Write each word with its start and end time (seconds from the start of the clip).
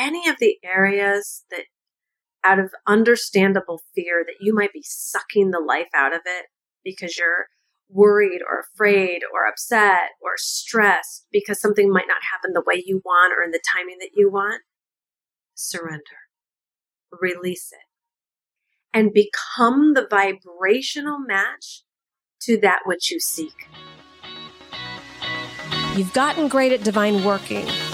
any 0.00 0.28
of 0.28 0.36
the 0.40 0.56
areas 0.64 1.44
that 1.50 1.64
out 2.42 2.58
of 2.58 2.72
understandable 2.86 3.82
fear 3.94 4.24
that 4.26 4.36
you 4.40 4.54
might 4.54 4.72
be 4.72 4.82
sucking 4.82 5.50
the 5.50 5.60
life 5.60 5.90
out 5.94 6.14
of 6.14 6.22
it 6.24 6.46
because 6.82 7.18
you're 7.18 7.46
worried 7.90 8.40
or 8.48 8.60
afraid 8.60 9.20
or 9.32 9.46
upset 9.46 10.10
or 10.22 10.32
stressed 10.36 11.26
because 11.30 11.60
something 11.60 11.90
might 11.90 12.08
not 12.08 12.22
happen 12.32 12.52
the 12.54 12.62
way 12.66 12.82
you 12.84 13.02
want 13.04 13.34
or 13.36 13.42
in 13.42 13.50
the 13.50 13.60
timing 13.76 13.98
that 14.00 14.10
you 14.14 14.30
want, 14.30 14.62
surrender, 15.54 16.00
release 17.20 17.70
it, 17.72 18.96
and 18.96 19.12
become 19.12 19.92
the 19.92 20.06
vibrational 20.08 21.18
match 21.18 21.82
to 22.40 22.58
that 22.58 22.80
which 22.86 23.10
you 23.10 23.20
seek. 23.20 23.68
You've 25.94 26.12
gotten 26.14 26.48
great 26.48 26.72
at 26.72 26.84
divine 26.84 27.24
working, 27.24 27.66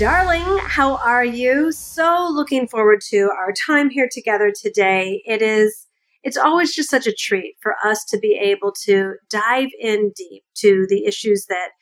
Darling, 0.00 0.56
how 0.62 0.96
are 0.96 1.26
you? 1.26 1.70
So 1.72 2.26
looking 2.32 2.66
forward 2.66 3.02
to 3.10 3.30
our 3.38 3.52
time 3.52 3.90
here 3.90 4.08
together 4.10 4.50
today. 4.50 5.22
It 5.26 5.42
is 5.42 5.88
it's 6.22 6.38
always 6.38 6.74
just 6.74 6.88
such 6.88 7.06
a 7.06 7.12
treat 7.12 7.56
for 7.60 7.74
us 7.84 8.02
to 8.06 8.18
be 8.18 8.32
able 8.32 8.72
to 8.84 9.16
dive 9.28 9.68
in 9.78 10.12
deep 10.16 10.42
to 10.54 10.86
the 10.88 11.04
issues 11.04 11.44
that 11.50 11.72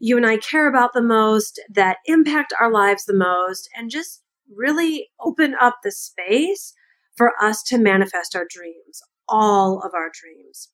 you 0.00 0.16
and 0.16 0.26
I 0.26 0.38
care 0.38 0.68
about 0.68 0.94
the 0.94 1.00
most, 1.02 1.60
that 1.72 1.98
impact 2.06 2.52
our 2.58 2.72
lives 2.72 3.04
the 3.04 3.14
most, 3.14 3.68
and 3.76 3.88
just 3.88 4.24
really 4.52 5.08
open 5.20 5.54
up 5.60 5.76
the 5.84 5.92
space 5.92 6.74
for 7.16 7.34
us 7.40 7.62
to 7.68 7.78
manifest 7.78 8.34
our 8.34 8.48
dreams, 8.50 9.00
all 9.28 9.80
of 9.84 9.92
our 9.94 10.10
dreams. 10.20 10.70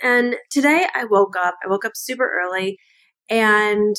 And 0.00 0.36
today 0.48 0.86
I 0.94 1.06
woke 1.06 1.34
up, 1.36 1.56
I 1.64 1.68
woke 1.68 1.84
up 1.84 1.96
super 1.96 2.30
early 2.40 2.78
and 3.28 3.96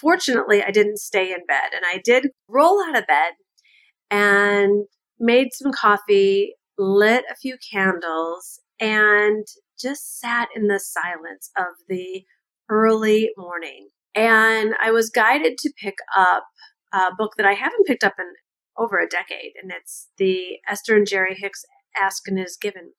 fortunately, 0.00 0.62
I 0.62 0.70
didn't 0.70 0.98
stay 0.98 1.30
in 1.30 1.46
bed 1.46 1.70
and 1.74 1.84
I 1.86 2.00
did 2.04 2.30
roll 2.48 2.82
out 2.82 2.96
of 2.96 3.06
bed 3.06 3.32
and 4.10 4.86
made 5.18 5.48
some 5.52 5.72
coffee, 5.72 6.54
lit 6.78 7.24
a 7.30 7.36
few 7.36 7.56
candles, 7.72 8.60
and 8.80 9.46
just 9.80 10.20
sat 10.20 10.48
in 10.54 10.68
the 10.68 10.80
silence 10.80 11.50
of 11.56 11.66
the 11.88 12.24
early 12.68 13.30
morning. 13.36 13.88
And 14.14 14.74
I 14.80 14.90
was 14.90 15.10
guided 15.10 15.58
to 15.58 15.72
pick 15.80 15.96
up 16.16 16.44
a 16.92 17.10
book 17.16 17.32
that 17.36 17.46
I 17.46 17.54
haven't 17.54 17.86
picked 17.86 18.04
up 18.04 18.14
in 18.18 18.26
over 18.76 18.98
a 18.98 19.08
decade, 19.08 19.52
and 19.60 19.72
it's 19.72 20.08
the 20.18 20.58
Esther 20.68 20.96
and 20.96 21.06
Jerry 21.06 21.34
Hicks 21.36 21.64
Ask 22.00 22.26
and 22.26 22.38
Is 22.38 22.56
Given. 22.60 22.92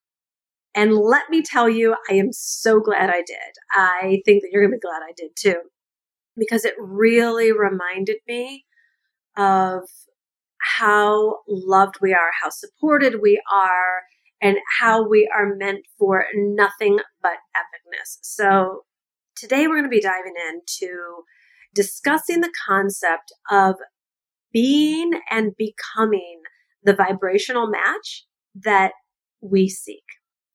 And 0.74 0.94
let 0.94 1.30
me 1.30 1.42
tell 1.42 1.68
you, 1.68 1.96
I 2.10 2.14
am 2.14 2.32
so 2.32 2.80
glad 2.80 3.08
I 3.08 3.22
did. 3.26 3.54
I 3.72 4.20
think 4.26 4.42
that 4.42 4.50
you're 4.52 4.62
going 4.62 4.72
to 4.72 4.76
be 4.76 4.80
glad 4.80 5.02
I 5.02 5.12
did 5.16 5.30
too 5.34 5.60
because 6.38 6.64
it 6.64 6.74
really 6.78 7.52
reminded 7.52 8.16
me 8.28 8.64
of 9.36 9.82
how 10.76 11.36
loved 11.48 11.96
we 12.00 12.12
are, 12.12 12.30
how 12.42 12.50
supported 12.50 13.20
we 13.22 13.40
are, 13.52 14.02
and 14.40 14.58
how 14.80 15.06
we 15.06 15.30
are 15.34 15.54
meant 15.56 15.86
for 15.98 16.24
nothing 16.34 16.98
but 17.22 17.38
epicness. 17.56 18.18
So 18.22 18.82
today 19.36 19.66
we're 19.66 19.78
going 19.78 19.84
to 19.84 19.88
be 19.88 20.00
diving 20.00 20.34
into 20.48 21.22
discussing 21.74 22.40
the 22.40 22.52
concept 22.66 23.32
of 23.50 23.76
being 24.52 25.12
and 25.30 25.52
becoming 25.56 26.40
the 26.82 26.94
vibrational 26.94 27.68
match 27.68 28.24
that 28.54 28.92
we 29.40 29.68
seek. 29.68 30.04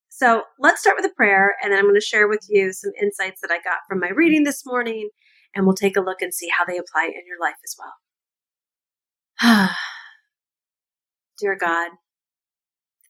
So 0.10 0.44
let's 0.60 0.82
start 0.82 0.98
with 0.98 1.12
a 1.12 1.16
prayer, 1.16 1.56
and 1.62 1.72
then 1.72 1.80
I'm 1.80 1.86
going 1.86 1.96
to 1.96 2.02
share 2.02 2.28
with 2.28 2.46
you 2.50 2.74
some 2.74 2.92
insights 3.02 3.42
that 3.42 3.52
I 3.52 3.58
got 3.58 3.80
from 3.88 4.00
my 4.00 4.10
reading 4.10 4.44
this 4.44 4.66
morning 4.66 5.10
and 5.56 5.66
we'll 5.66 5.76
take 5.76 5.98
a 5.98 6.02
look 6.02 6.22
and 6.22 6.34
see 6.34 6.50
how 6.50 6.66
they 6.66 6.78
apply 6.78 7.06
in 7.06 7.24
your 7.28 7.40
life 7.40 7.56
as 7.64 7.76
well. 9.42 9.70
Dear 11.40 11.58
God, 11.60 11.92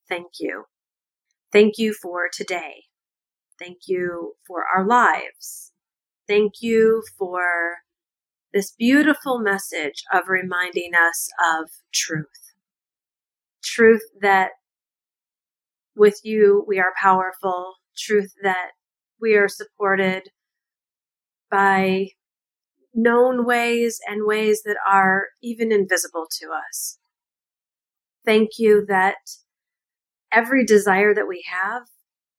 thank 0.07 0.27
you. 0.39 0.65
Thank 1.51 1.77
you 1.77 1.93
for 1.93 2.29
today. 2.31 2.83
Thank 3.59 3.79
you 3.87 4.33
for 4.47 4.63
our 4.73 4.85
lives. 4.85 5.71
Thank 6.27 6.53
you 6.61 7.03
for 7.17 7.79
this 8.53 8.71
beautiful 8.77 9.39
message 9.39 10.03
of 10.13 10.23
reminding 10.27 10.91
us 10.95 11.29
of 11.53 11.69
truth. 11.93 12.25
Truth 13.63 14.03
that 14.21 14.51
with 15.95 16.19
you 16.23 16.65
we 16.67 16.79
are 16.79 16.93
powerful. 17.01 17.75
Truth 17.97 18.33
that 18.41 18.71
we 19.19 19.35
are 19.35 19.47
supported 19.47 20.29
by 21.49 22.07
known 22.93 23.45
ways 23.45 23.99
and 24.07 24.25
ways 24.25 24.63
that 24.63 24.77
are 24.87 25.27
even 25.41 25.71
invisible 25.71 26.27
to 26.39 26.47
us. 26.47 26.97
Thank 28.25 28.51
you 28.57 28.85
that 28.87 29.15
every 30.31 30.65
desire 30.65 31.13
that 31.13 31.27
we 31.27 31.43
have, 31.51 31.83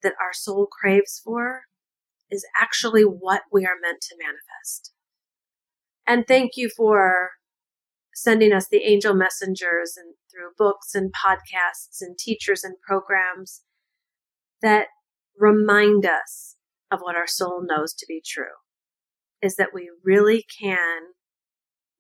that 0.03 0.15
our 0.21 0.33
soul 0.33 0.67
craves 0.67 1.21
for, 1.25 1.63
is 2.31 2.47
actually 2.61 3.03
what 3.03 3.43
we 3.53 3.65
are 3.65 3.81
meant 3.81 4.01
to 4.03 4.17
manifest. 4.19 4.93
And 6.07 6.27
thank 6.27 6.53
you 6.57 6.71
for 6.75 7.31
sending 8.15 8.53
us 8.53 8.69
the 8.69 8.83
angel 8.85 9.15
messengers 9.15 9.95
and 9.97 10.15
through 10.31 10.51
books 10.59 10.95
and 10.95 11.13
podcasts 11.13 12.01
and 12.01 12.19
teachers 12.19 12.65
and 12.65 12.75
programs 12.87 13.63
that 14.61 14.89
remind 15.39 16.05
us 16.05 16.57
of 16.91 17.01
what 17.01 17.17
our 17.17 17.27
soul 17.27 17.65
knows 17.67 17.95
to 17.95 18.07
be 18.07 18.23
true 18.25 18.62
is 19.43 19.57
that 19.57 19.75
we 19.75 19.91
really 20.05 20.45
can 20.61 21.03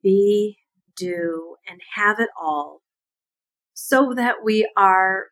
be, 0.02 0.58
do, 0.96 1.56
and 1.68 1.80
have 1.94 2.20
it 2.20 2.28
all 2.40 2.82
so 3.74 4.12
that 4.14 4.36
we 4.44 4.68
are, 4.76 5.26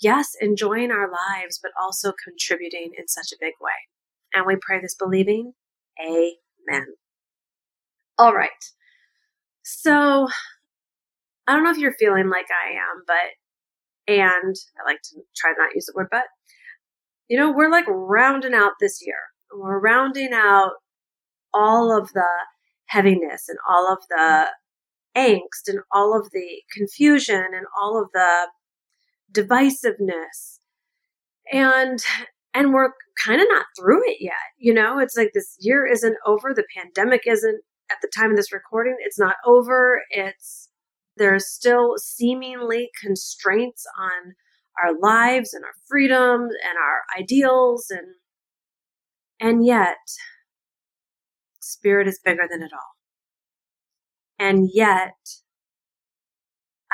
yes, 0.00 0.32
enjoying 0.40 0.90
our 0.90 1.08
lives, 1.10 1.60
but 1.62 1.72
also 1.80 2.12
contributing 2.24 2.90
in 2.98 3.06
such 3.08 3.32
a 3.32 3.36
big 3.40 3.54
way. 3.60 3.70
And 4.34 4.46
we 4.46 4.56
pray 4.60 4.80
this 4.80 4.96
believing. 4.96 5.52
Amen. 6.00 6.86
All 8.18 8.34
right. 8.34 8.50
So 9.62 10.28
I 11.46 11.54
don't 11.54 11.64
know 11.64 11.70
if 11.70 11.78
you're 11.78 11.94
feeling 11.94 12.28
like 12.30 12.46
I 12.50 12.72
am, 12.72 13.04
but, 13.06 14.12
and 14.12 14.56
I 14.80 14.90
like 14.90 15.02
to 15.02 15.20
try 15.36 15.52
not 15.56 15.74
use 15.74 15.86
the 15.86 15.92
word 15.94 16.08
but, 16.10 16.24
you 17.28 17.38
know, 17.38 17.52
we're 17.52 17.70
like 17.70 17.86
rounding 17.88 18.54
out 18.54 18.72
this 18.80 19.00
year. 19.04 19.16
We're 19.52 19.80
rounding 19.80 20.32
out 20.32 20.72
all 21.54 21.96
of 21.96 22.12
the 22.12 22.26
heaviness 22.86 23.48
and 23.48 23.58
all 23.68 23.92
of 23.92 23.98
the 24.10 24.46
angst 25.16 25.68
and 25.68 25.80
all 25.92 26.18
of 26.18 26.30
the 26.32 26.62
confusion 26.72 27.46
and 27.54 27.66
all 27.80 28.00
of 28.00 28.10
the 28.12 28.48
divisiveness. 29.32 30.58
And 31.52 32.00
and 32.52 32.72
we're 32.72 32.90
kind 33.24 33.40
of 33.40 33.46
not 33.50 33.66
through 33.78 34.02
it 34.04 34.18
yet 34.20 34.32
you 34.64 34.72
know? 34.72 34.98
It's 34.98 35.16
like 35.16 35.32
this 35.34 35.56
year 35.60 35.86
isn't 35.86 36.16
over. 36.24 36.54
The 36.54 36.64
pandemic 36.74 37.22
isn't 37.26 37.60
at 37.90 37.98
the 38.00 38.10
time 38.16 38.30
of 38.30 38.36
this 38.36 38.52
recording. 38.52 38.96
It's 39.00 39.18
not 39.18 39.36
over. 39.44 40.00
It's 40.10 40.70
there's 41.18 41.46
still 41.46 41.94
seemingly 41.98 42.90
constraints 43.00 43.84
on 43.98 44.34
our 44.82 44.98
lives 44.98 45.52
and 45.52 45.64
our 45.64 45.74
freedoms 45.86 46.54
and 46.66 46.78
our 46.78 47.20
ideals 47.20 47.90
and 47.90 48.14
and 49.38 49.66
yet 49.66 49.98
spirit 51.74 52.08
is 52.08 52.20
bigger 52.24 52.46
than 52.50 52.62
it 52.62 52.72
all. 52.72 52.94
And 54.38 54.68
yet, 54.72 55.14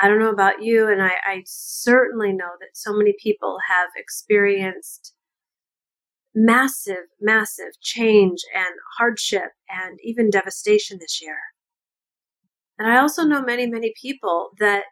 I 0.01 0.07
don't 0.07 0.19
know 0.19 0.31
about 0.31 0.61
you, 0.61 0.87
and 0.87 1.01
I, 1.01 1.13
I 1.25 1.43
certainly 1.45 2.33
know 2.33 2.51
that 2.59 2.75
so 2.75 2.93
many 2.93 3.13
people 3.21 3.57
have 3.67 3.89
experienced 3.95 5.13
massive, 6.33 7.07
massive 7.19 7.79
change 7.81 8.39
and 8.55 8.75
hardship 8.97 9.51
and 9.69 9.99
even 10.03 10.29
devastation 10.29 10.97
this 10.99 11.21
year. 11.21 11.37
And 12.79 12.91
I 12.91 12.97
also 12.97 13.23
know 13.23 13.41
many, 13.41 13.67
many 13.67 13.93
people 14.01 14.51
that 14.59 14.85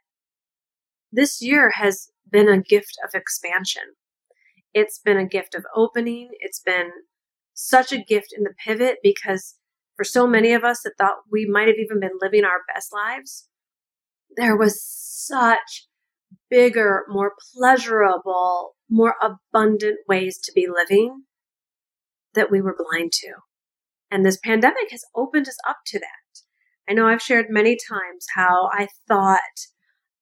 this 1.11 1.41
year 1.41 1.71
has 1.71 2.09
been 2.29 2.49
a 2.49 2.61
gift 2.61 2.97
of 3.03 3.15
expansion. 3.15 3.83
It's 4.73 4.99
been 4.99 5.17
a 5.17 5.25
gift 5.25 5.55
of 5.55 5.65
opening. 5.75 6.29
It's 6.39 6.59
been 6.59 6.91
such 7.53 7.91
a 7.91 8.03
gift 8.03 8.33
in 8.37 8.43
the 8.43 8.53
pivot 8.63 8.97
because 9.01 9.55
for 9.99 10.05
so 10.05 10.25
many 10.25 10.53
of 10.53 10.63
us 10.63 10.79
that 10.85 10.93
thought 10.97 11.25
we 11.29 11.45
might 11.45 11.67
have 11.67 11.75
even 11.77 11.99
been 11.99 12.17
living 12.21 12.45
our 12.45 12.61
best 12.73 12.93
lives, 12.93 13.49
there 14.37 14.55
was 14.55 14.81
such 14.81 15.87
bigger, 16.49 17.03
more 17.09 17.33
pleasurable, 17.53 18.77
more 18.89 19.15
abundant 19.21 19.97
ways 20.07 20.39
to 20.41 20.53
be 20.55 20.67
living 20.73 21.23
that 22.33 22.49
we 22.49 22.61
were 22.61 22.77
blind 22.77 23.11
to. 23.11 23.27
And 24.09 24.25
this 24.25 24.39
pandemic 24.41 24.89
has 24.91 25.03
opened 25.13 25.49
us 25.49 25.57
up 25.67 25.79
to 25.87 25.99
that. 25.99 26.43
I 26.89 26.93
know 26.93 27.07
I've 27.07 27.21
shared 27.21 27.47
many 27.49 27.75
times 27.75 28.25
how 28.35 28.69
I 28.71 28.87
thought 29.05 29.41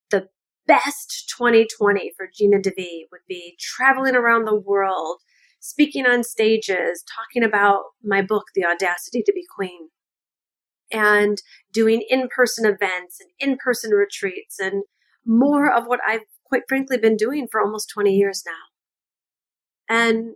the 0.09 0.29
best 0.65 1.31
2020 1.37 2.13
for 2.17 2.27
Gina 2.35 2.57
DeVee 2.57 3.03
would 3.11 3.21
be 3.27 3.55
traveling 3.59 4.15
around 4.15 4.45
the 4.45 4.59
world, 4.59 5.19
speaking 5.59 6.05
on 6.05 6.23
stages, 6.23 7.03
talking 7.03 7.43
about 7.43 7.83
my 8.03 8.21
book, 8.21 8.45
The 8.55 8.65
Audacity 8.65 9.23
to 9.23 9.33
Be 9.33 9.45
Queen, 9.55 9.89
and 10.91 11.41
doing 11.73 12.03
in 12.09 12.27
person 12.29 12.65
events 12.65 13.19
and 13.19 13.29
in 13.39 13.57
person 13.57 13.91
retreats 13.91 14.59
and 14.59 14.83
more 15.25 15.71
of 15.71 15.85
what 15.85 15.99
I've 16.07 16.21
quite 16.45 16.63
frankly 16.69 16.97
been 16.97 17.17
doing 17.17 17.47
for 17.51 17.61
almost 17.61 17.89
20 17.89 18.15
years 18.15 18.43
now. 18.45 19.93
And 19.93 20.35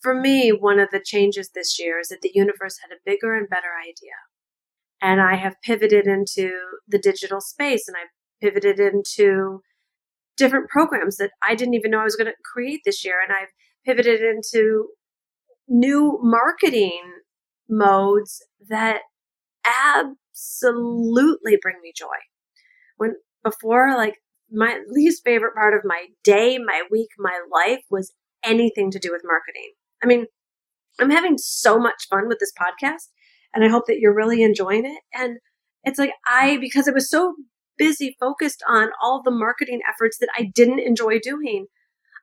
for 0.00 0.14
me, 0.14 0.50
one 0.50 0.78
of 0.78 0.88
the 0.90 1.02
changes 1.04 1.50
this 1.50 1.78
year 1.78 2.00
is 2.00 2.08
that 2.08 2.22
the 2.22 2.32
universe 2.34 2.78
had 2.80 2.94
a 2.94 3.00
bigger 3.04 3.34
and 3.34 3.48
better 3.48 3.72
idea. 3.78 4.16
And 5.02 5.20
I 5.20 5.36
have 5.36 5.60
pivoted 5.62 6.06
into 6.06 6.50
the 6.88 6.98
digital 6.98 7.40
space 7.40 7.86
and 7.86 7.96
I 7.96 8.04
pivoted 8.42 8.80
into 8.80 9.62
different 10.36 10.70
programs 10.70 11.16
that 11.16 11.32
I 11.42 11.54
didn't 11.54 11.74
even 11.74 11.90
know 11.90 12.00
I 12.00 12.04
was 12.04 12.16
going 12.16 12.30
to 12.30 12.34
create 12.42 12.80
this 12.84 13.04
year. 13.04 13.16
And 13.22 13.32
I've 13.32 13.52
pivoted 13.84 14.20
into 14.20 14.88
new 15.68 16.18
marketing 16.22 17.00
modes 17.68 18.44
that 18.68 19.02
absolutely 19.64 21.58
bring 21.60 21.76
me 21.82 21.92
joy. 21.94 22.06
When 22.96 23.16
before, 23.44 23.94
like 23.96 24.16
my 24.50 24.80
least 24.88 25.22
favorite 25.24 25.54
part 25.54 25.74
of 25.74 25.80
my 25.84 26.06
day, 26.24 26.58
my 26.58 26.82
week, 26.90 27.08
my 27.18 27.40
life 27.52 27.82
was 27.90 28.12
anything 28.44 28.90
to 28.90 28.98
do 28.98 29.12
with 29.12 29.22
marketing. 29.24 29.72
I 30.02 30.06
mean, 30.06 30.26
I'm 30.98 31.10
having 31.10 31.38
so 31.38 31.78
much 31.78 32.08
fun 32.08 32.28
with 32.28 32.38
this 32.40 32.52
podcast 32.58 33.08
and 33.54 33.64
I 33.64 33.68
hope 33.68 33.86
that 33.86 33.98
you're 33.98 34.14
really 34.14 34.42
enjoying 34.42 34.84
it. 34.84 35.00
And 35.14 35.38
it's 35.84 35.98
like 35.98 36.12
I, 36.26 36.58
because 36.60 36.88
I 36.88 36.92
was 36.92 37.08
so 37.08 37.34
busy 37.78 38.16
focused 38.20 38.62
on 38.68 38.90
all 39.02 39.22
the 39.24 39.30
marketing 39.30 39.80
efforts 39.88 40.18
that 40.18 40.28
I 40.36 40.50
didn't 40.54 40.80
enjoy 40.80 41.18
doing, 41.18 41.66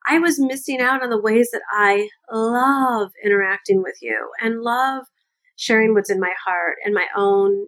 I 0.07 0.19
was 0.19 0.39
missing 0.39 0.79
out 0.79 1.03
on 1.03 1.09
the 1.09 1.21
ways 1.21 1.49
that 1.51 1.61
I 1.71 2.09
love 2.31 3.11
interacting 3.23 3.83
with 3.83 3.95
you 4.01 4.29
and 4.41 4.61
love 4.61 5.05
sharing 5.57 5.93
what's 5.93 6.09
in 6.09 6.19
my 6.19 6.33
heart 6.45 6.75
and 6.85 6.93
my 6.93 7.07
own 7.15 7.67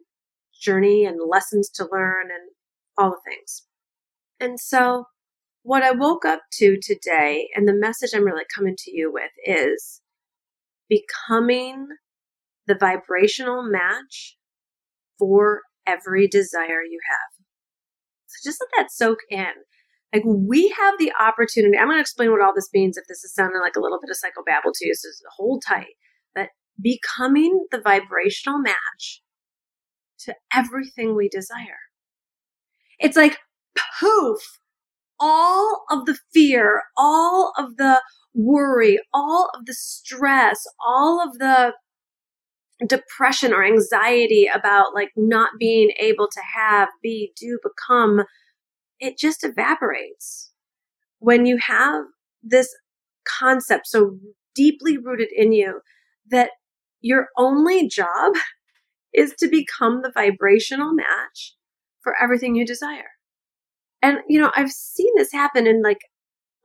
journey 0.62 1.06
and 1.06 1.19
lessons 1.27 1.69
to 1.75 1.88
learn 1.91 2.27
and 2.31 2.51
all 2.97 3.12
the 3.12 3.18
things. 3.30 3.65
And 4.39 4.59
so 4.59 5.06
what 5.63 5.83
I 5.83 5.91
woke 5.91 6.25
up 6.25 6.41
to 6.53 6.77
today 6.81 7.50
and 7.56 7.68
the 7.68 7.74
message 7.74 8.12
I'm 8.13 8.24
really 8.24 8.45
coming 8.56 8.75
to 8.77 8.92
you 8.92 9.12
with 9.12 9.31
is 9.45 10.01
becoming 10.88 11.88
the 12.68 12.75
vibrational 12.75 13.63
match 13.63 14.38
for 15.18 15.62
every 15.85 16.27
desire 16.27 16.81
you 16.81 17.00
have. 17.09 17.45
So 18.27 18.50
just 18.50 18.62
let 18.62 18.69
that 18.77 18.92
soak 18.92 19.19
in. 19.30 19.47
Like 20.13 20.23
we 20.25 20.73
have 20.77 20.95
the 20.97 21.11
opportunity. 21.19 21.77
I'm 21.77 21.88
going 21.88 21.97
to 21.97 22.01
explain 22.01 22.31
what 22.31 22.41
all 22.41 22.53
this 22.56 22.69
means 22.73 22.97
if 22.97 23.06
this 23.07 23.23
is 23.23 23.33
sounding 23.33 23.61
like 23.61 23.75
a 23.75 23.79
little 23.79 24.00
bit 24.00 24.09
of 24.09 24.17
psychobabble 24.17 24.71
to 24.73 24.88
you. 24.88 24.94
So 24.95 25.09
hold 25.35 25.63
tight. 25.67 25.95
But 26.33 26.50
becoming 26.81 27.65
the 27.71 27.79
vibrational 27.79 28.59
match 28.59 29.21
to 30.25 30.35
everything 30.53 31.15
we 31.15 31.29
desire. 31.29 31.79
It's 33.00 33.15
like 33.15 33.38
poof 34.00 34.59
all 35.19 35.83
of 35.91 36.06
the 36.06 36.17
fear, 36.33 36.83
all 36.97 37.51
of 37.57 37.77
the 37.77 38.01
worry, 38.33 39.00
all 39.13 39.50
of 39.53 39.65
the 39.65 39.73
stress, 39.73 40.65
all 40.85 41.21
of 41.21 41.38
the 41.39 41.73
depression 42.88 43.53
or 43.53 43.65
anxiety 43.65 44.47
about 44.53 44.94
like 44.94 45.09
not 45.17 45.51
being 45.59 45.91
able 46.00 46.27
to 46.31 46.41
have, 46.56 46.88
be, 47.03 47.33
do, 47.35 47.59
become, 47.61 48.23
it 49.00 49.18
just 49.18 49.44
evaporates. 49.44 50.51
When 51.19 51.46
you 51.46 51.57
have 51.57 52.06
this 52.44 52.74
concept 53.28 53.88
so 53.88 54.18
deeply 54.56 54.98
rooted 54.98 55.30
in 55.36 55.51
you 55.51 55.81
that 56.30 56.51
your 57.01 57.28
only 57.38 57.88
job 57.88 58.34
is 59.13 59.34
to 59.40 59.48
become 59.48 60.01
the 60.01 60.12
vibrational 60.13 60.94
match 60.94 61.56
for 62.01 62.13
everything 62.22 62.56
you 62.56 62.66
desire. 62.66 63.12
And, 64.01 64.19
you 64.28 64.40
know, 64.40 64.51
I've 64.56 64.72
seen 64.72 65.12
this 65.16 65.31
happen 65.31 65.68
in 65.68 65.81
like 65.81 66.00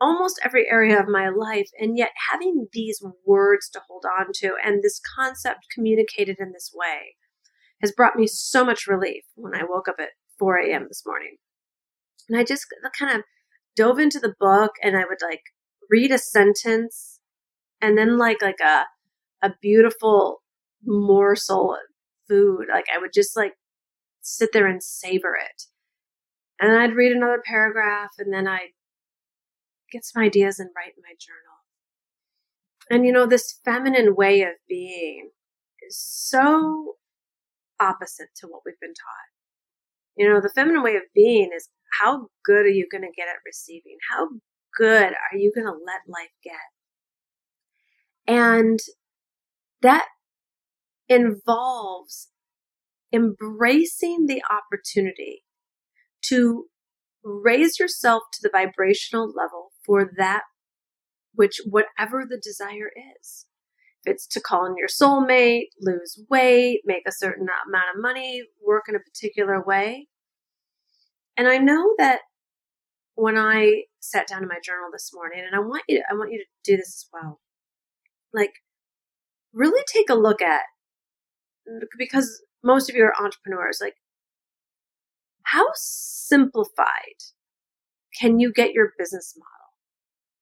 almost 0.01 0.41
every 0.45 0.69
area 0.71 1.01
of 1.01 1.09
my 1.09 1.29
life. 1.29 1.69
And 1.81 1.97
yet 1.97 2.11
having 2.31 2.69
these 2.73 3.03
words 3.25 3.69
to 3.71 3.81
hold 3.89 4.05
on 4.19 4.27
to 4.35 4.55
and 4.63 4.83
this 4.83 5.01
concept 5.17 5.67
communicated 5.75 6.37
in 6.39 6.53
this 6.53 6.71
way 6.75 7.17
has 7.81 7.93
brought 7.93 8.17
me 8.17 8.27
so 8.27 8.65
much 8.65 8.87
relief 8.87 9.25
when 9.35 9.55
I 9.55 9.63
woke 9.69 9.89
up 9.89 9.97
at 9.99 10.11
4 10.39 10.59
a.m. 10.59 10.87
this 10.89 11.03
morning. 11.07 11.37
And 12.29 12.39
I 12.39 12.45
just 12.45 12.67
kind 12.99 13.17
of 13.17 13.25
dove 13.77 13.99
into 13.99 14.19
the 14.19 14.35
book 14.39 14.73
and 14.83 14.97
I 14.97 15.05
would 15.09 15.19
like 15.23 15.43
read 15.91 16.11
a 16.11 16.19
sentence 16.19 17.21
and 17.81 17.99
then 17.99 18.19
like 18.19 18.41
like 18.41 18.61
a 18.61 18.85
a 19.43 19.55
beautiful 19.61 20.43
morsel 20.85 21.75
of 21.75 21.81
food. 22.29 22.67
Like 22.73 22.87
I 22.95 22.99
would 22.99 23.13
just 23.13 23.37
like 23.37 23.55
sit 24.23 24.51
there 24.53 24.67
and 24.67 24.83
savor 24.83 25.37
it. 25.37 25.65
And 26.61 26.73
I'd 26.73 26.95
read 26.95 27.13
another 27.13 27.43
paragraph 27.45 28.11
and 28.19 28.33
then 28.33 28.47
I'd 28.47 28.73
get 29.91 30.05
some 30.05 30.23
ideas 30.23 30.59
and 30.59 30.71
write 30.75 30.95
in 30.97 31.03
my 31.03 31.15
journal. 31.19 31.55
And 32.91 33.07
you 33.07 33.13
know, 33.13 33.27
this 33.27 33.61
feminine 33.65 34.15
way 34.15 34.43
of 34.43 34.55
being 34.69 35.31
is 35.87 35.99
so 35.99 36.95
opposite 37.81 38.29
to 38.37 38.47
what 38.47 38.63
we've 38.65 38.81
been 38.81 38.95
taught. 38.95 39.34
You 40.17 40.29
know, 40.29 40.41
the 40.41 40.53
feminine 40.55 40.83
way 40.83 40.97
of 40.97 41.03
being 41.15 41.51
is 41.55 41.69
how 42.01 42.29
good 42.45 42.67
are 42.67 42.69
you 42.69 42.87
going 42.91 43.03
to 43.03 43.13
get 43.17 43.29
at 43.29 43.37
receiving? 43.45 43.97
How 44.11 44.29
good 44.77 45.13
are 45.13 45.37
you 45.37 45.53
going 45.55 45.67
to 45.67 45.73
let 45.73 46.03
life 46.09 46.31
get? 46.43 46.55
And 48.27 48.81
that 49.83 50.07
involves 51.09 52.31
embracing 53.13 54.27
the 54.27 54.43
opportunity 54.51 55.45
to 56.23 56.67
raise 57.23 57.79
yourself 57.79 58.23
to 58.33 58.41
the 58.43 58.51
vibrational 58.51 59.33
level 59.33 59.73
for 59.85 60.11
that 60.17 60.43
which 61.35 61.61
whatever 61.69 62.25
the 62.29 62.41
desire 62.43 62.91
is. 63.21 63.47
It's 64.07 64.27
to 64.29 64.41
call 64.41 64.67
in 64.67 64.77
your 64.77 64.89
soulmate, 64.89 65.69
lose 65.81 66.23
weight, 66.29 66.83
make 66.85 67.03
a 67.07 67.13
certain 67.13 67.47
amount 67.47 67.97
of 67.97 68.03
money, 68.03 68.43
work 68.65 68.85
in 68.89 68.95
a 68.95 69.01
particular 69.01 69.63
way. 69.63 70.09
And 71.37 71.49
I 71.49 71.59
know 71.59 71.95
that 71.99 72.21
when 73.15 73.37
I 73.37 73.85
sat 74.01 74.29
down 74.29 74.43
in 74.43 74.49
my 74.49 74.59
journal 74.63 74.89
this 74.93 75.11
morning, 75.15 75.43
and 75.47 75.55
I 75.57 75.61
want 75.61 75.85
you 75.89 75.99
to, 75.99 76.05
I 76.11 76.15
want 76.15 76.33
you 76.33 76.39
to 76.39 76.45
do 76.65 76.77
this 76.77 76.89
as 76.89 77.07
well. 77.13 77.41
Like, 78.33 78.55
really 79.53 79.83
take 79.87 80.11
a 80.11 80.15
look 80.15 80.43
at, 80.43 80.63
because 81.97 82.43
most 82.63 82.91
of 82.91 82.97
you 82.97 83.05
are 83.05 83.15
entrepreneurs, 83.19 83.79
like, 83.81 83.95
how 85.45 85.67
simplified 85.75 86.87
can 88.19 88.41
you 88.41 88.53
get 88.53 88.73
your 88.73 88.93
business 88.99 89.35
model? 89.37 89.73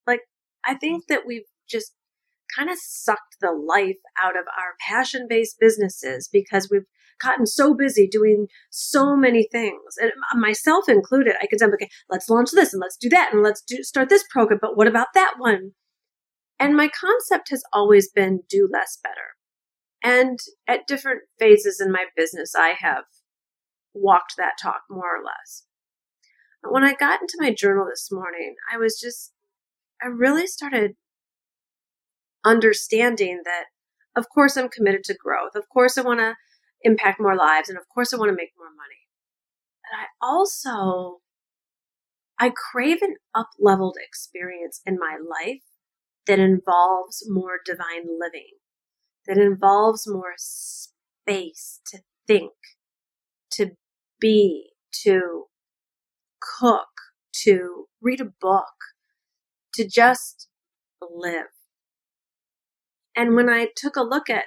Like, 0.07 0.23
I 0.64 0.75
think 0.75 1.07
that 1.09 1.26
we've 1.26 1.49
just 1.69 1.92
kind 2.56 2.71
of 2.71 2.76
sucked 2.78 3.37
the 3.40 3.52
life 3.52 3.99
out 4.23 4.37
of 4.37 4.44
our 4.59 4.75
passion 4.80 5.26
based 5.28 5.56
businesses 5.61 6.28
because 6.32 6.68
we've 6.71 6.87
gotten 7.21 7.47
so 7.47 7.75
busy 7.75 8.09
doing 8.09 8.47
so 8.71 9.16
many 9.16 9.47
things. 9.50 9.97
And 10.00 10.12
myself 10.35 10.88
included 10.88 11.35
i 11.40 11.47
can 11.47 11.59
say 11.59 11.66
okay 11.66 11.88
let's 12.11 12.28
launch 12.28 12.50
this 12.52 12.73
and 12.73 12.80
let's 12.80 12.97
do 12.97 13.09
that 13.11 13.32
and 13.32 13.42
let's 13.42 13.62
do 13.62 13.82
start 13.82 14.09
this 14.09 14.25
program 14.30 14.59
but 14.61 14.76
what 14.76 14.88
about 14.88 15.09
that 15.14 15.35
one? 15.38 15.73
And 16.59 16.76
my 16.76 16.88
concept 16.88 17.50
has 17.50 17.62
always 17.73 18.09
been 18.11 18.40
do 18.49 18.68
less 18.73 18.99
better. 19.02 19.37
And 20.04 20.38
at 20.68 20.87
different 20.87 21.23
phases 21.38 21.80
in 21.80 21.92
my 21.92 22.06
business 22.16 22.54
i 22.56 22.75
have 22.78 23.04
walked 23.94 24.35
that 24.37 24.54
talk 24.61 24.82
more 24.90 25.16
or 25.16 25.25
less. 25.25 25.64
But 26.62 26.73
when 26.73 26.85
I 26.85 26.94
got 26.94 27.21
into 27.21 27.38
my 27.40 27.52
journal 27.52 27.87
this 27.88 28.11
morning, 28.11 28.54
I 28.73 28.78
was 28.78 28.99
just, 29.00 29.32
I 30.02 30.06
really 30.06 30.47
started 30.47 30.92
understanding 32.44 33.42
that, 33.44 33.64
of 34.16 34.28
course, 34.28 34.56
I'm 34.56 34.68
committed 34.68 35.04
to 35.04 35.14
growth. 35.14 35.54
Of 35.54 35.68
course, 35.68 35.96
I 35.96 36.02
want 36.02 36.20
to 36.20 36.34
impact 36.82 37.20
more 37.20 37.37
lives. 37.37 37.68
And 37.68 37.78
of 37.78 37.84
course, 37.92 38.12
I 38.12 38.16
want 38.16 38.30
to 38.30 38.37
make 38.37 38.52
more 38.58 38.68
money. 38.68 39.08
But 39.82 39.99
I 39.99 40.06
also, 40.20 41.20
I 42.38 42.50
crave 42.72 43.02
an 43.02 43.16
up 43.34 43.50
leveled 43.58 43.96
experience 44.02 44.80
in 44.84 44.99
my 44.99 45.16
life 45.18 45.62
that 46.26 46.38
involves 46.38 47.25
more 47.28 47.58
divine 47.64 48.06
living, 48.18 48.58
that 49.26 49.38
involves 49.38 50.06
more 50.06 50.34
space 50.37 51.80
to 51.87 51.99
think, 52.26 52.52
to 53.52 53.72
be, 54.20 54.70
to 55.02 55.44
cook, 56.40 56.88
to 57.32 57.87
read 58.00 58.20
a 58.20 58.32
book, 58.40 58.66
to 59.75 59.88
just 59.88 60.49
live. 61.00 61.46
And 63.16 63.35
when 63.35 63.49
I 63.49 63.69
took 63.76 63.97
a 63.97 64.02
look 64.02 64.31
at 64.31 64.45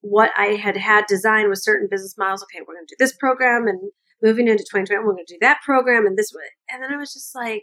what 0.00 0.30
I 0.36 0.54
had 0.54 0.76
had 0.76 1.06
designed 1.06 1.48
with 1.48 1.62
certain 1.62 1.88
business 1.90 2.16
models, 2.18 2.42
okay, 2.42 2.60
we're 2.60 2.74
going 2.74 2.86
to 2.86 2.94
do 2.94 2.96
this 2.98 3.16
program 3.16 3.66
and 3.66 3.80
moving 4.22 4.48
into 4.48 4.64
2020, 4.64 4.98
we're 4.98 5.12
going 5.12 5.24
to 5.26 5.34
do 5.34 5.38
that 5.40 5.60
program 5.64 6.06
and 6.06 6.16
this 6.16 6.32
way. 6.34 6.44
And 6.70 6.82
then 6.82 6.92
I 6.92 6.96
was 6.96 7.12
just 7.12 7.34
like, 7.34 7.62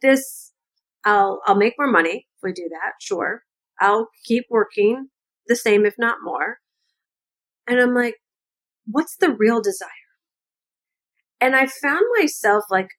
this, 0.00 0.52
I'll, 1.04 1.40
I'll 1.46 1.56
make 1.56 1.74
more 1.78 1.90
money 1.90 2.26
if 2.36 2.42
we 2.42 2.52
do 2.52 2.68
that. 2.70 2.92
Sure. 3.00 3.42
I'll 3.80 4.08
keep 4.24 4.46
working 4.50 5.08
the 5.46 5.56
same, 5.56 5.86
if 5.86 5.94
not 5.98 6.18
more. 6.22 6.58
And 7.66 7.80
I'm 7.80 7.94
like, 7.94 8.16
what's 8.86 9.16
the 9.16 9.30
real 9.30 9.60
desire? 9.60 9.88
And 11.40 11.56
I 11.56 11.66
found 11.66 12.02
myself 12.18 12.64
like 12.70 12.90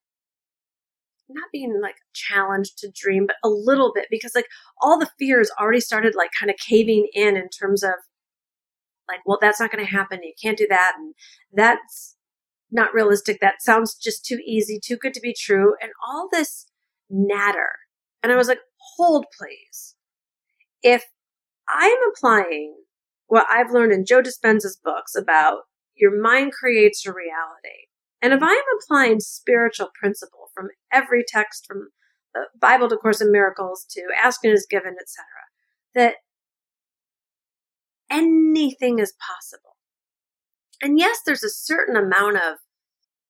not 1.33 1.51
being 1.51 1.79
like 1.81 1.95
challenged 2.13 2.77
to 2.79 2.91
dream, 2.93 3.27
but 3.27 3.35
a 3.43 3.49
little 3.49 3.91
bit 3.93 4.07
because 4.09 4.33
like 4.35 4.47
all 4.81 4.99
the 4.99 5.09
fears 5.19 5.51
already 5.59 5.79
started 5.79 6.15
like 6.15 6.31
kind 6.37 6.49
of 6.49 6.57
caving 6.57 7.07
in 7.13 7.35
in 7.35 7.49
terms 7.49 7.83
of 7.83 7.93
like, 9.07 9.19
well, 9.25 9.37
that's 9.41 9.59
not 9.59 9.71
going 9.71 9.83
to 9.83 9.91
happen. 9.91 10.23
You 10.23 10.33
can't 10.41 10.57
do 10.57 10.67
that. 10.69 10.93
And 10.97 11.13
that's 11.51 12.15
not 12.71 12.93
realistic. 12.93 13.39
That 13.41 13.61
sounds 13.61 13.95
just 13.95 14.25
too 14.25 14.39
easy, 14.45 14.79
too 14.83 14.97
good 14.97 15.13
to 15.13 15.21
be 15.21 15.35
true. 15.37 15.73
And 15.81 15.91
all 16.07 16.29
this 16.31 16.65
natter. 17.09 17.69
And 18.21 18.31
I 18.31 18.35
was 18.35 18.47
like, 18.47 18.59
hold 18.95 19.25
please. 19.37 19.95
If 20.81 21.05
I'm 21.69 21.97
applying 22.11 22.75
what 23.27 23.45
I've 23.49 23.71
learned 23.71 23.93
in 23.93 24.05
Joe 24.05 24.21
Dispenza's 24.21 24.79
books 24.83 25.15
about 25.15 25.61
your 25.95 26.19
mind 26.19 26.51
creates 26.51 27.05
your 27.05 27.13
reality. 27.13 27.87
And 28.23 28.31
if 28.31 28.41
I'm 28.41 28.63
applying 28.81 29.19
spiritual 29.19 29.89
principle 29.99 30.49
from 30.55 30.69
every 30.93 31.25
text 31.27 31.65
from 31.67 31.89
the 32.33 32.45
Bible 32.59 32.87
to 32.87 32.95
Course 32.95 33.19
in 33.19 33.33
Miracles 33.33 33.85
to 33.91 34.01
asking 34.23 34.51
is 34.51 34.65
given, 34.67 34.95
etc., 34.99 35.25
that 35.93 36.15
anything 38.09 38.99
is 38.99 39.13
possible. 39.19 39.75
And 40.81 40.97
yes, 40.97 41.19
there's 41.25 41.43
a 41.43 41.49
certain 41.49 41.97
amount 41.97 42.37
of 42.37 42.59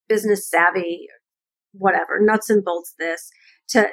business 0.07 0.47
savvy, 0.47 1.07
whatever, 1.71 2.19
nuts 2.21 2.51
and 2.51 2.63
bolts 2.63 2.93
this 3.00 3.31
to 3.69 3.89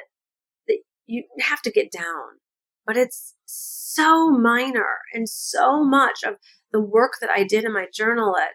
you 1.07 1.23
have 1.39 1.63
to 1.63 1.71
get 1.71 1.91
down. 1.91 2.39
But 2.85 2.95
it's 2.95 3.35
so 3.45 4.29
minor 4.29 4.99
and 5.13 5.27
so 5.27 5.83
much 5.83 6.19
of 6.25 6.35
the 6.71 6.79
work 6.79 7.13
that 7.21 7.29
I 7.35 7.43
did 7.43 7.63
in 7.63 7.73
my 7.73 7.87
journal 7.91 8.35
at 8.37 8.51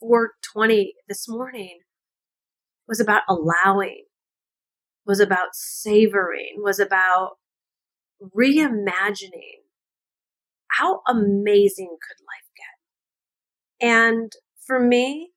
420 0.00 0.94
this 1.08 1.28
morning 1.28 1.80
was 2.88 3.00
about 3.00 3.22
allowing, 3.28 4.04
was 5.06 5.20
about 5.20 5.54
savoring, 5.54 6.56
was 6.58 6.78
about 6.78 7.36
reimagining 8.36 9.60
how 10.80 11.00
amazing 11.06 11.96
could 12.00 12.24
life 12.24 12.48
get? 13.80 13.86
And 13.88 14.32
for 14.66 14.80
me, 14.80 15.30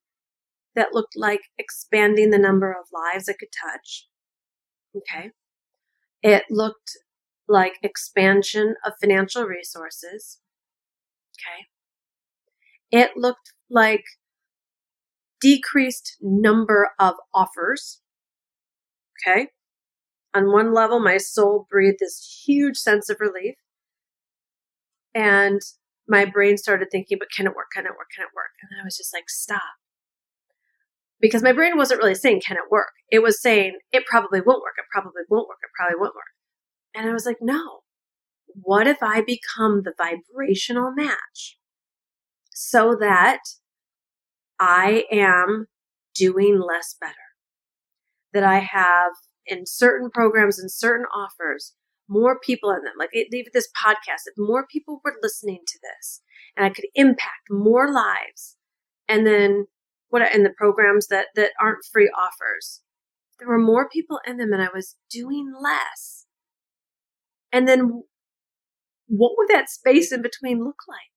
that 0.76 0.94
looked 0.94 1.16
like 1.16 1.42
expanding 1.58 2.30
the 2.30 2.38
number 2.38 2.72
of 2.72 2.88
lives 2.94 3.30
I 3.30 3.34
could 3.34 3.50
touch. 3.52 4.08
Okay. 4.96 5.32
It 6.22 6.44
looked 6.50 6.92
like 7.48 7.74
expansion 7.84 8.76
of 8.86 8.94
financial 9.02 9.44
resources. 9.44 10.40
Okay. 11.36 11.66
It 12.92 13.12
looked 13.18 13.54
like 13.70 14.04
decreased 15.44 16.16
number 16.22 16.92
of 16.98 17.16
offers. 17.34 18.00
Okay. 19.28 19.50
On 20.34 20.52
one 20.52 20.74
level, 20.74 21.00
my 21.00 21.18
soul 21.18 21.68
breathed 21.70 21.98
this 22.00 22.44
huge 22.46 22.78
sense 22.78 23.10
of 23.10 23.18
relief. 23.20 23.56
And 25.14 25.62
my 26.08 26.26
brain 26.26 26.58
started 26.58 26.88
thinking, 26.92 27.18
but 27.20 27.28
can 27.36 27.46
it 27.46 27.56
work? 27.56 27.68
Can 27.76 27.86
it 27.86 27.92
work? 27.98 28.08
Can 28.16 28.24
it 28.24 28.36
work? 28.36 28.52
And 28.62 28.82
I 28.82 28.84
was 28.84 28.98
just 28.98 29.14
like, 29.14 29.30
stop. 29.30 29.62
Because 31.20 31.44
my 31.44 31.54
brain 31.54 31.78
wasn't 31.78 32.02
really 32.02 32.16
saying, 32.16 32.42
can 32.46 32.58
it 32.58 32.72
work? 32.72 32.94
It 33.12 33.20
was 33.20 33.42
saying, 33.42 33.78
it 33.92 34.06
probably 34.06 34.40
won't 34.40 34.62
work. 34.62 34.74
It 34.78 34.86
probably 34.92 35.22
won't 35.30 35.48
work. 35.48 35.60
It 35.62 35.70
probably 35.78 36.00
won't 36.00 36.16
work. 36.16 36.34
And 36.96 37.08
I 37.08 37.14
was 37.14 37.26
like, 37.26 37.38
no. 37.42 37.82
What 38.56 38.88
if 38.88 38.98
I 39.02 39.22
become 39.22 39.84
the 39.84 39.94
vibrational 39.98 40.92
match 40.96 41.58
so 42.52 42.96
that 43.00 43.40
I 44.64 45.04
am 45.12 45.68
doing 46.16 46.58
less 46.58 46.96
better? 47.00 47.14
That 48.32 48.46
I 48.46 48.60
have 48.60 49.12
in 49.46 49.66
certain 49.66 50.10
programs 50.10 50.58
and 50.58 50.72
certain 50.72 51.06
offers 51.14 51.74
more 52.08 52.40
people 52.40 52.72
in 52.72 52.84
them. 52.84 52.94
Like 52.98 53.10
leave 53.14 53.48
this 53.54 53.68
podcast, 53.86 54.24
if 54.26 54.36
more 54.38 54.66
people 54.66 55.02
were 55.04 55.16
listening 55.22 55.60
to 55.68 55.80
this 55.84 56.22
and 56.56 56.66
I 56.66 56.70
could 56.70 56.86
impact 56.96 57.50
more 57.50 57.92
lives. 57.92 58.56
And 59.10 59.28
then 59.28 59.66
what 60.08 60.34
in 60.34 60.44
the 60.44 60.54
programs 60.58 61.08
that 61.08 61.28
that 61.36 61.52
aren't 61.60 61.86
free 61.92 62.10
offers, 62.18 62.82
there 63.40 63.50
were 63.50 63.60
more 63.60 63.90
people 63.90 64.20
in 64.26 64.38
them 64.38 64.54
and 64.54 64.62
I 64.62 64.70
was 64.74 64.96
doing 65.10 65.54
less. 65.62 66.26
And 67.52 67.68
then 67.68 68.04
what 69.08 69.34
would 69.38 69.50
that 69.50 69.70
space 69.70 70.14
in 70.14 70.22
between 70.22 70.64
look 70.64 70.84
like? 70.88 71.13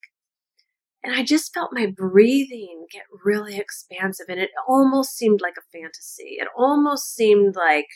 And 1.06 1.14
I 1.14 1.22
just 1.22 1.54
felt 1.54 1.70
my 1.72 1.86
breathing 1.86 2.86
get 2.90 3.04
really 3.24 3.56
expansive 3.56 4.26
and 4.28 4.40
it 4.40 4.50
almost 4.66 5.16
seemed 5.16 5.40
like 5.40 5.54
a 5.56 5.78
fantasy. 5.78 6.38
It 6.40 6.48
almost 6.58 7.14
seemed 7.14 7.54
like, 7.54 7.86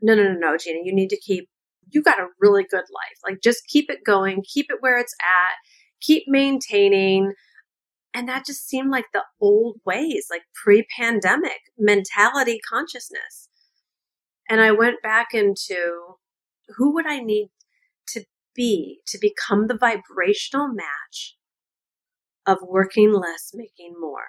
no, 0.00 0.16
no, 0.16 0.24
no, 0.24 0.32
no, 0.32 0.56
Gina, 0.56 0.80
you 0.82 0.92
need 0.92 1.10
to 1.10 1.20
keep 1.20 1.48
you 1.92 2.02
got 2.02 2.18
a 2.18 2.26
really 2.40 2.64
good 2.68 2.78
life. 2.92 3.18
Like 3.24 3.40
just 3.40 3.68
keep 3.68 3.88
it 3.88 4.04
going, 4.04 4.42
keep 4.42 4.66
it 4.68 4.78
where 4.80 4.98
it's 4.98 5.14
at, 5.22 5.54
keep 6.00 6.24
maintaining. 6.26 7.34
And 8.12 8.28
that 8.28 8.46
just 8.46 8.66
seemed 8.66 8.90
like 8.90 9.06
the 9.12 9.22
old 9.40 9.76
ways, 9.86 10.26
like 10.28 10.42
pre 10.60 10.84
pandemic 10.98 11.60
mentality 11.78 12.58
consciousness. 12.68 13.48
And 14.50 14.60
I 14.60 14.72
went 14.72 15.02
back 15.04 15.28
into 15.34 16.16
who 16.76 16.92
would 16.94 17.06
I 17.06 17.20
need 17.20 17.50
to 18.08 18.24
be 18.56 19.02
to 19.06 19.18
become 19.20 19.68
the 19.68 19.78
vibrational 19.78 20.66
match 20.66 21.36
of 22.46 22.58
working 22.62 23.12
less, 23.12 23.52
making 23.54 23.94
more, 24.00 24.26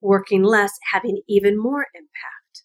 working 0.00 0.42
less, 0.42 0.72
having 0.92 1.22
even 1.28 1.60
more 1.60 1.86
impact, 1.94 2.64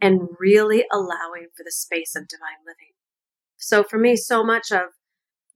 and 0.00 0.28
really 0.38 0.84
allowing 0.92 1.48
for 1.56 1.64
the 1.64 1.72
space 1.72 2.14
of 2.14 2.28
divine 2.28 2.64
living. 2.66 2.94
So 3.56 3.82
for 3.82 3.98
me, 3.98 4.16
so 4.16 4.44
much 4.44 4.70
of 4.70 4.88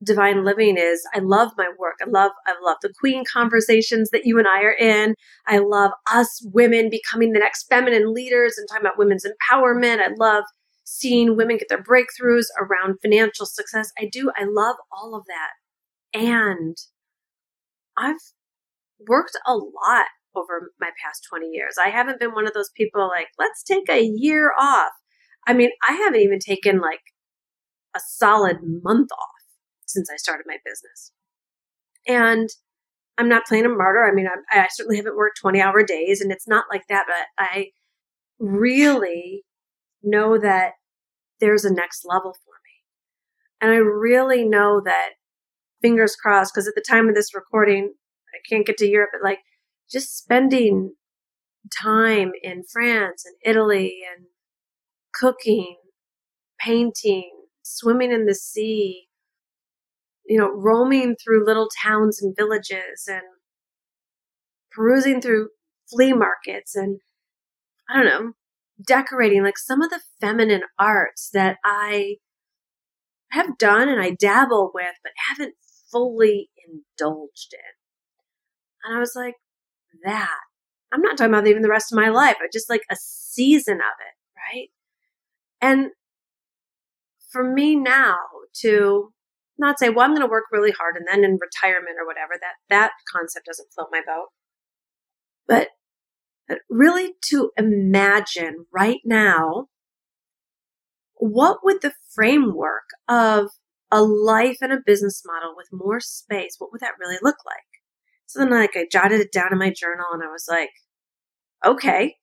divine 0.02 0.44
living 0.44 0.76
is 0.78 1.02
I 1.14 1.18
love 1.18 1.52
my 1.56 1.68
work. 1.78 1.96
I 2.02 2.08
love 2.08 2.32
I 2.46 2.54
love 2.62 2.78
the 2.82 2.92
queen 2.98 3.24
conversations 3.30 4.10
that 4.10 4.24
you 4.24 4.38
and 4.38 4.48
I 4.48 4.62
are 4.62 4.72
in. 4.72 5.14
I 5.46 5.58
love 5.58 5.92
us 6.10 6.40
women 6.52 6.88
becoming 6.90 7.32
the 7.32 7.38
next 7.38 7.64
feminine 7.68 8.14
leaders 8.14 8.56
and 8.56 8.66
talking 8.68 8.86
about 8.86 8.98
women's 8.98 9.26
empowerment. 9.26 10.00
I 10.00 10.10
love 10.18 10.44
seeing 10.84 11.36
women 11.36 11.58
get 11.58 11.68
their 11.68 11.82
breakthroughs 11.82 12.46
around 12.58 12.98
financial 13.00 13.46
success. 13.46 13.90
I 13.98 14.08
do. 14.10 14.30
I 14.36 14.44
love 14.44 14.76
all 14.90 15.14
of 15.14 15.24
that. 15.26 16.18
And 16.18 16.76
I've 18.00 18.16
worked 19.06 19.36
a 19.46 19.54
lot 19.54 20.06
over 20.34 20.72
my 20.80 20.90
past 21.02 21.26
20 21.28 21.46
years. 21.46 21.74
I 21.84 21.90
haven't 21.90 22.20
been 22.20 22.34
one 22.34 22.46
of 22.46 22.54
those 22.54 22.70
people 22.76 23.08
like, 23.08 23.28
let's 23.38 23.62
take 23.62 23.88
a 23.88 24.02
year 24.02 24.52
off. 24.58 24.92
I 25.46 25.52
mean, 25.52 25.70
I 25.88 25.92
haven't 25.92 26.20
even 26.20 26.38
taken 26.38 26.80
like 26.80 27.00
a 27.96 28.00
solid 28.00 28.58
month 28.62 29.10
off 29.12 29.40
since 29.86 30.08
I 30.12 30.16
started 30.16 30.44
my 30.46 30.58
business. 30.64 31.12
And 32.06 32.48
I'm 33.18 33.28
not 33.28 33.46
playing 33.46 33.66
a 33.66 33.68
martyr. 33.68 34.04
I 34.04 34.14
mean, 34.14 34.26
I, 34.26 34.60
I 34.60 34.68
certainly 34.70 34.96
haven't 34.96 35.16
worked 35.16 35.40
20 35.40 35.60
hour 35.60 35.82
days 35.82 36.20
and 36.20 36.32
it's 36.32 36.48
not 36.48 36.64
like 36.70 36.86
that, 36.88 37.06
but 37.06 37.44
I 37.44 37.70
really 38.38 39.44
know 40.02 40.38
that 40.38 40.72
there's 41.40 41.64
a 41.64 41.72
next 41.72 42.04
level 42.04 42.32
for 42.32 42.54
me. 42.64 43.60
And 43.60 43.70
I 43.72 43.76
really 43.76 44.44
know 44.44 44.80
that 44.84 45.10
fingers 45.82 46.16
crossed, 46.16 46.52
because 46.54 46.68
at 46.68 46.74
the 46.74 46.84
time 46.86 47.08
of 47.08 47.14
this 47.14 47.34
recording, 47.34 47.94
I 48.34 48.38
can't 48.48 48.66
get 48.66 48.76
to 48.78 48.88
Europe, 48.88 49.10
but 49.12 49.24
like 49.24 49.38
just 49.90 50.16
spending 50.16 50.94
time 51.82 52.32
in 52.42 52.62
France 52.70 53.24
and 53.24 53.34
Italy 53.44 54.00
and 54.16 54.26
cooking, 55.12 55.76
painting, 56.60 57.30
swimming 57.62 58.12
in 58.12 58.26
the 58.26 58.34
sea, 58.34 59.06
you 60.26 60.38
know, 60.38 60.50
roaming 60.50 61.16
through 61.16 61.44
little 61.44 61.68
towns 61.82 62.22
and 62.22 62.34
villages 62.36 63.08
and 63.08 63.22
perusing 64.70 65.20
through 65.20 65.48
flea 65.90 66.12
markets 66.12 66.76
and 66.76 67.00
I 67.88 67.96
don't 67.96 68.06
know, 68.06 68.32
decorating 68.86 69.42
like 69.42 69.58
some 69.58 69.82
of 69.82 69.90
the 69.90 70.00
feminine 70.20 70.62
arts 70.78 71.30
that 71.32 71.56
I 71.64 72.16
have 73.32 73.58
done 73.58 73.88
and 73.88 74.00
I 74.00 74.10
dabble 74.10 74.70
with, 74.72 74.94
but 75.02 75.12
haven't 75.28 75.54
fully 75.90 76.50
indulged 76.66 77.52
in. 77.52 78.84
And 78.84 78.96
I 78.96 79.00
was 79.00 79.12
like, 79.14 79.34
that, 80.04 80.38
I'm 80.92 81.02
not 81.02 81.16
talking 81.16 81.32
about 81.32 81.46
even 81.46 81.62
the 81.62 81.68
rest 81.68 81.92
of 81.92 81.96
my 81.96 82.08
life, 82.08 82.36
but 82.40 82.52
just 82.52 82.70
like 82.70 82.82
a 82.90 82.96
season 82.96 83.76
of 83.76 83.80
it, 83.80 84.56
right? 84.56 84.68
And 85.60 85.90
for 87.30 87.44
me 87.44 87.76
now 87.76 88.16
to 88.60 89.12
not 89.58 89.78
say, 89.78 89.90
well, 89.90 90.04
I'm 90.04 90.12
going 90.12 90.22
to 90.22 90.30
work 90.30 90.44
really 90.50 90.72
hard 90.72 90.96
and 90.96 91.06
then 91.08 91.22
in 91.22 91.38
retirement 91.40 91.96
or 92.00 92.06
whatever, 92.06 92.32
that, 92.40 92.54
that 92.70 92.92
concept 93.12 93.46
doesn't 93.46 93.68
float 93.74 93.88
my 93.92 94.00
boat. 94.04 94.28
But, 95.46 95.68
but 96.48 96.58
really 96.68 97.14
to 97.26 97.50
imagine 97.56 98.66
right 98.72 99.00
now, 99.04 99.66
what 101.14 101.58
would 101.62 101.82
the 101.82 101.92
framework 102.14 102.88
of 103.06 103.50
a 103.90 104.02
life 104.02 104.58
and 104.60 104.72
a 104.72 104.78
business 104.84 105.22
model 105.26 105.54
with 105.56 105.68
more 105.72 106.00
space, 106.00 106.56
what 106.58 106.70
would 106.72 106.80
that 106.80 106.98
really 107.00 107.18
look 107.22 107.36
like? 107.44 107.64
So 108.26 108.38
then 108.38 108.50
like 108.50 108.76
I 108.76 108.86
jotted 108.90 109.20
it 109.20 109.32
down 109.32 109.52
in 109.52 109.58
my 109.58 109.70
journal 109.70 110.06
and 110.12 110.22
I 110.22 110.28
was 110.28 110.46
like, 110.48 110.70
okay, 111.64 112.14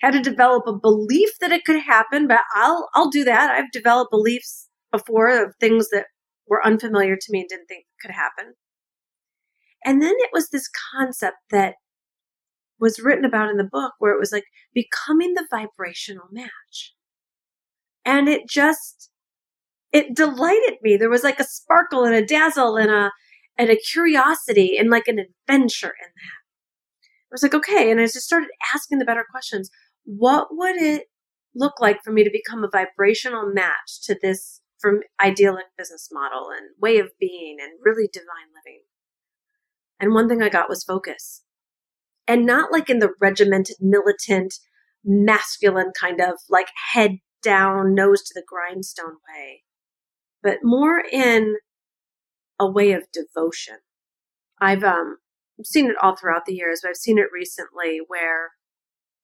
had 0.00 0.12
to 0.12 0.20
develop 0.20 0.66
a 0.66 0.78
belief 0.78 1.30
that 1.40 1.52
it 1.52 1.64
could 1.64 1.80
happen, 1.82 2.26
but 2.26 2.40
I'll 2.54 2.88
I'll 2.94 3.10
do 3.10 3.24
that. 3.24 3.50
I've 3.50 3.70
developed 3.72 4.10
beliefs 4.10 4.68
before 4.92 5.28
of 5.28 5.54
things 5.60 5.88
that 5.90 6.06
were 6.46 6.64
unfamiliar 6.64 7.16
to 7.16 7.32
me 7.32 7.40
and 7.40 7.48
didn't 7.48 7.66
think 7.66 7.84
could 8.00 8.12
happen. 8.12 8.54
And 9.84 10.02
then 10.02 10.14
it 10.18 10.30
was 10.32 10.48
this 10.48 10.68
concept 10.92 11.36
that 11.50 11.74
was 12.78 13.00
written 13.00 13.24
about 13.24 13.50
in 13.50 13.56
the 13.56 13.64
book 13.64 13.92
where 13.98 14.12
it 14.12 14.18
was 14.18 14.32
like 14.32 14.44
becoming 14.74 15.34
the 15.34 15.46
vibrational 15.50 16.26
match. 16.32 16.94
And 18.04 18.28
it 18.28 18.48
just 18.48 19.09
it 19.92 20.14
delighted 20.14 20.78
me. 20.82 20.96
There 20.96 21.10
was 21.10 21.24
like 21.24 21.40
a 21.40 21.44
sparkle 21.44 22.04
and 22.04 22.14
a 22.14 22.24
dazzle 22.24 22.76
and 22.76 22.90
a 22.90 23.12
and 23.58 23.70
a 23.70 23.76
curiosity 23.76 24.76
and 24.78 24.88
like 24.88 25.08
an 25.08 25.18
adventure 25.18 25.88
in 25.88 26.08
that. 26.16 26.40
I 27.02 27.32
was 27.32 27.42
like, 27.42 27.54
okay. 27.54 27.90
And 27.90 28.00
I 28.00 28.04
just 28.04 28.22
started 28.22 28.48
asking 28.74 28.98
the 28.98 29.04
better 29.04 29.24
questions 29.30 29.70
what 30.04 30.48
would 30.50 30.76
it 30.76 31.08
look 31.54 31.80
like 31.80 32.02
for 32.02 32.12
me 32.12 32.24
to 32.24 32.30
become 32.30 32.64
a 32.64 32.70
vibrational 32.70 33.52
match 33.52 34.00
to 34.04 34.16
this 34.20 34.60
from 34.78 35.00
idyllic 35.22 35.66
business 35.76 36.08
model 36.10 36.48
and 36.50 36.70
way 36.80 36.98
of 36.98 37.10
being 37.20 37.58
and 37.60 37.72
really 37.84 38.08
divine 38.12 38.48
living? 38.56 38.82
And 40.00 40.14
one 40.14 40.28
thing 40.28 40.42
I 40.42 40.48
got 40.48 40.68
was 40.68 40.82
focus. 40.82 41.42
And 42.26 42.46
not 42.46 42.72
like 42.72 42.88
in 42.88 43.00
the 43.00 43.12
regimented, 43.20 43.76
militant, 43.80 44.54
masculine 45.04 45.92
kind 45.98 46.20
of 46.20 46.34
like 46.48 46.68
head 46.92 47.18
down, 47.42 47.94
nose 47.94 48.22
to 48.22 48.34
the 48.34 48.44
grindstone 48.46 49.16
way, 49.28 49.64
but 50.42 50.58
more 50.62 51.02
in 51.12 51.56
a 52.58 52.70
way 52.70 52.92
of 52.92 53.04
devotion. 53.12 53.78
I've 54.60 54.84
um, 54.84 55.16
seen 55.64 55.86
it 55.86 55.96
all 56.02 56.16
throughout 56.16 56.44
the 56.46 56.54
years, 56.54 56.80
but 56.82 56.90
I've 56.90 56.96
seen 56.96 57.18
it 57.18 57.28
recently 57.32 58.00
where 58.06 58.50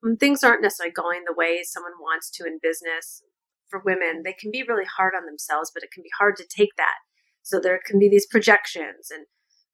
when 0.01 0.17
things 0.17 0.43
aren't 0.43 0.63
necessarily 0.63 0.93
going 0.93 1.23
the 1.27 1.35
way 1.37 1.63
someone 1.63 1.93
wants 2.01 2.31
to 2.31 2.45
in 2.45 2.59
business 2.63 3.23
for 3.69 3.83
women, 3.85 4.23
they 4.25 4.33
can 4.33 4.51
be 4.51 4.63
really 4.63 4.87
hard 4.97 5.15
on 5.17 5.27
themselves, 5.27 5.71
but 5.73 5.83
it 5.83 5.91
can 5.93 6.03
be 6.03 6.11
hard 6.19 6.37
to 6.37 6.47
take 6.49 6.77
that. 6.77 6.95
So 7.43 7.61
there 7.61 7.81
can 7.85 7.99
be 7.99 8.09
these 8.09 8.27
projections 8.27 9.11
and 9.11 9.27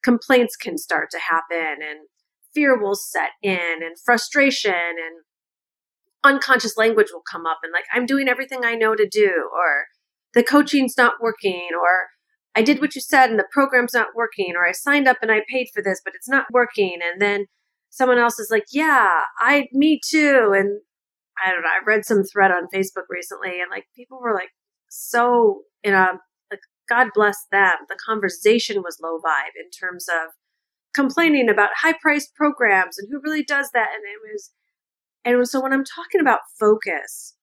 complaints 0.03 0.57
can 0.57 0.79
start 0.79 1.11
to 1.11 1.19
happen 1.19 1.83
and 1.83 2.09
fear 2.55 2.81
will 2.81 2.95
set 2.95 3.31
in 3.43 3.83
and 3.83 3.97
frustration 4.05 4.73
and 4.73 5.25
unconscious 6.25 6.77
language 6.77 7.09
will 7.13 7.23
come 7.31 7.47
up 7.47 7.59
and 7.63 7.73
like, 7.73 7.85
I'm 7.93 8.07
doing 8.07 8.29
everything 8.29 8.65
I 8.65 8.75
know 8.75 8.95
to 8.95 9.09
do 9.09 9.51
or 9.55 9.87
the 10.35 10.43
coaching's 10.43 10.97
not 10.97 11.15
working 11.21 11.69
or 11.75 12.09
I 12.55 12.63
did 12.63 12.81
what 12.81 12.95
you 12.95 13.01
said 13.01 13.31
and 13.31 13.39
the 13.39 13.49
program's 13.51 13.95
not 13.95 14.09
working 14.15 14.55
or 14.57 14.67
I 14.67 14.73
signed 14.73 15.09
up 15.09 15.19
and 15.23 15.33
I 15.33 15.41
paid 15.49 15.69
for 15.73 15.83
this, 15.83 16.01
but 16.05 16.15
it's 16.15 16.29
not 16.29 16.47
working. 16.53 16.99
And 17.03 17.21
then 17.21 17.47
someone 17.91 18.19
else 18.19 18.39
is 18.39 18.51
like, 18.51 18.65
yeah, 18.73 19.21
I, 19.41 19.69
me 19.73 20.01
too. 20.07 20.53
And 20.55 20.81
I 21.43 21.51
don't 21.51 21.63
know. 21.63 21.69
I 21.69 21.85
read 21.87 22.05
some 22.05 22.23
thread 22.25 22.51
on 22.51 22.69
Facebook 22.75 23.09
recently 23.09 23.61
and 23.61 23.71
like 23.71 23.85
people 23.97 24.21
were 24.21 24.35
like 24.35 24.51
so 24.89 25.63
in 25.83 25.95
a, 25.95 26.09
like, 26.51 26.61
God 26.89 27.09
bless 27.15 27.37
them. 27.51 27.73
The 27.89 27.99
conversation 28.07 28.83
was 28.83 28.99
low 29.03 29.19
vibe 29.19 29.57
in 29.63 29.71
terms 29.71 30.07
of 30.09 30.33
complaining 30.95 31.49
about 31.49 31.71
high 31.81 31.95
priced 32.01 32.35
programs 32.35 32.99
and 32.99 33.09
who 33.11 33.21
really 33.23 33.43
does 33.43 33.71
that. 33.73 33.89
And 33.95 34.05
it 34.05 34.21
was, 34.31 34.51
and 35.25 35.49
so 35.49 35.63
when 35.63 35.73
I'm 35.73 35.85
talking 35.85 36.21
about 36.21 36.41
focus, 36.61 37.35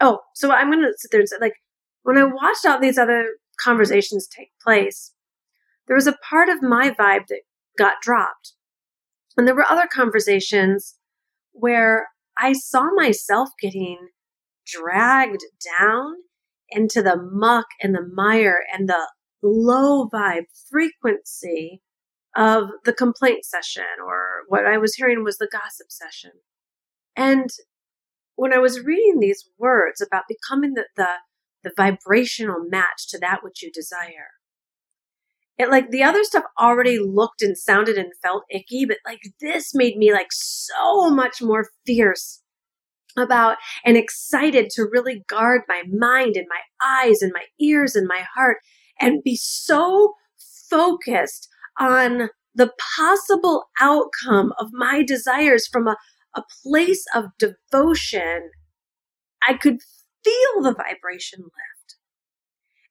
oh, 0.00 0.20
so 0.34 0.50
I'm 0.50 0.70
going 0.70 0.82
to 0.82 0.92
sit 0.96 1.10
there 1.10 1.20
and 1.20 1.28
say, 1.28 1.36
like, 1.40 1.54
when 2.02 2.18
I 2.18 2.24
watched 2.24 2.66
all 2.66 2.80
these 2.80 2.98
other 2.98 3.36
conversations 3.62 4.26
take 4.26 4.50
place, 4.62 5.12
there 5.86 5.96
was 5.96 6.06
a 6.06 6.16
part 6.28 6.48
of 6.48 6.62
my 6.62 6.90
vibe 6.90 7.26
that 7.28 7.42
got 7.78 8.00
dropped. 8.02 8.54
And 9.36 9.46
there 9.46 9.54
were 9.54 9.66
other 9.68 9.88
conversations 9.90 10.96
where 11.52 12.08
I 12.38 12.52
saw 12.52 12.90
myself 12.94 13.50
getting 13.60 14.08
dragged 14.66 15.44
down 15.78 16.14
into 16.70 17.02
the 17.02 17.16
muck 17.32 17.66
and 17.82 17.94
the 17.94 18.08
mire 18.14 18.64
and 18.72 18.88
the 18.88 19.08
low 19.42 20.08
vibe 20.08 20.44
frequency 20.70 21.82
of 22.36 22.68
the 22.84 22.92
complaint 22.92 23.44
session, 23.44 23.82
or 24.06 24.42
what 24.46 24.64
I 24.64 24.78
was 24.78 24.94
hearing 24.94 25.24
was 25.24 25.38
the 25.38 25.48
gossip 25.50 25.88
session. 25.90 26.30
And 27.16 27.50
when 28.36 28.52
I 28.52 28.58
was 28.58 28.84
reading 28.84 29.18
these 29.18 29.44
words 29.58 30.00
about 30.00 30.24
becoming 30.28 30.74
the, 30.74 30.84
the, 30.96 31.08
the 31.62 31.72
vibrational 31.76 32.64
match 32.68 33.08
to 33.08 33.18
that 33.18 33.40
which 33.42 33.62
you 33.62 33.70
desire, 33.72 34.28
it 35.60 35.70
like 35.70 35.90
the 35.90 36.02
other 36.02 36.24
stuff 36.24 36.44
already 36.58 36.98
looked 36.98 37.42
and 37.42 37.56
sounded 37.56 37.98
and 37.98 38.12
felt 38.22 38.44
icky, 38.50 38.86
but 38.86 38.96
like 39.04 39.20
this 39.42 39.74
made 39.74 39.98
me 39.98 40.10
like 40.10 40.28
so 40.30 41.10
much 41.10 41.42
more 41.42 41.68
fierce 41.84 42.42
about 43.18 43.58
and 43.84 43.96
excited 43.98 44.70
to 44.70 44.88
really 44.90 45.22
guard 45.28 45.60
my 45.68 45.82
mind 45.92 46.36
and 46.36 46.46
my 46.48 46.60
eyes 46.82 47.20
and 47.20 47.32
my 47.34 47.44
ears 47.60 47.94
and 47.94 48.08
my 48.08 48.24
heart 48.34 48.56
and 48.98 49.22
be 49.22 49.36
so 49.36 50.14
focused 50.70 51.46
on 51.78 52.30
the 52.54 52.72
possible 52.96 53.64
outcome 53.80 54.52
of 54.58 54.68
my 54.72 55.02
desires 55.02 55.66
from 55.66 55.86
a, 55.86 55.96
a 56.34 56.42
place 56.62 57.04
of 57.14 57.26
devotion. 57.38 58.50
I 59.46 59.54
could 59.54 59.80
feel 60.24 60.62
the 60.62 60.74
vibration 60.74 61.40
lift. 61.42 61.96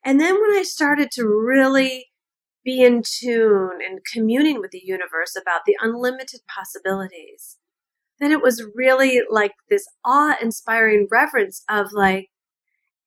And 0.04 0.20
then 0.20 0.36
when 0.36 0.52
I 0.52 0.64
started 0.64 1.10
to 1.14 1.26
really 1.26 2.08
be 2.64 2.84
in 2.84 3.04
tune 3.04 3.80
and 3.86 4.00
communing 4.14 4.60
with 4.60 4.72
the 4.72 4.82
universe 4.84 5.36
about 5.40 5.62
the 5.66 5.76
unlimited 5.82 6.42
possibilities, 6.48 7.58
then 8.20 8.32
it 8.32 8.42
was 8.42 8.66
really 8.76 9.22
like 9.30 9.54
this 9.70 9.86
awe 10.06 10.36
inspiring 10.42 11.08
reverence 11.10 11.64
of 11.70 11.92
like 11.94 12.30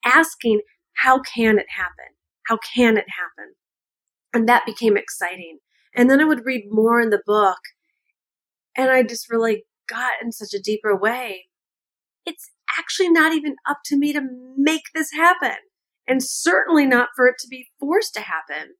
asking, 0.05 0.61
how 0.95 1.21
can 1.21 1.59
it 1.59 1.67
happen? 1.77 2.15
How 2.47 2.59
can 2.75 2.97
it 2.97 3.07
happen? 3.09 3.55
And 4.33 4.49
that 4.49 4.67
became 4.67 4.97
exciting. 4.97 5.59
And 5.95 6.11
then 6.11 6.21
I 6.21 6.25
would 6.25 6.47
read 6.47 6.65
more 6.71 7.01
in 7.01 7.11
the 7.11 7.23
book 7.27 7.59
and 8.77 8.91
I 8.91 9.03
just 9.03 9.31
really 9.31 9.65
got 9.89 10.13
in 10.23 10.33
such 10.33 10.55
a 10.55 10.63
deeper 10.63 10.97
way. 10.97 11.47
It's 12.25 12.51
actually 12.79 13.11
not 13.11 13.35
even 13.35 13.57
up 13.69 13.79
to 13.87 13.97
me 13.97 14.13
to 14.13 14.23
make 14.57 14.83
this 14.95 15.13
happen 15.13 15.57
and 16.07 16.23
certainly 16.23 16.87
not 16.87 17.09
for 17.15 17.27
it 17.27 17.37
to 17.41 17.49
be 17.49 17.69
forced 17.79 18.15
to 18.15 18.21
happen. 18.21 18.75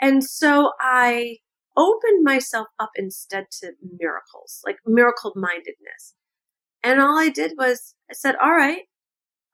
And 0.00 0.24
so 0.24 0.72
I 0.80 1.38
opened 1.76 2.24
myself 2.24 2.68
up 2.78 2.90
instead 2.96 3.46
to 3.60 3.72
miracles, 3.98 4.60
like 4.66 4.78
miracle 4.86 5.32
mindedness. 5.36 6.14
And 6.82 7.00
all 7.00 7.18
I 7.18 7.28
did 7.28 7.52
was 7.56 7.94
I 8.10 8.14
said, 8.14 8.36
all 8.42 8.52
right, 8.52 8.82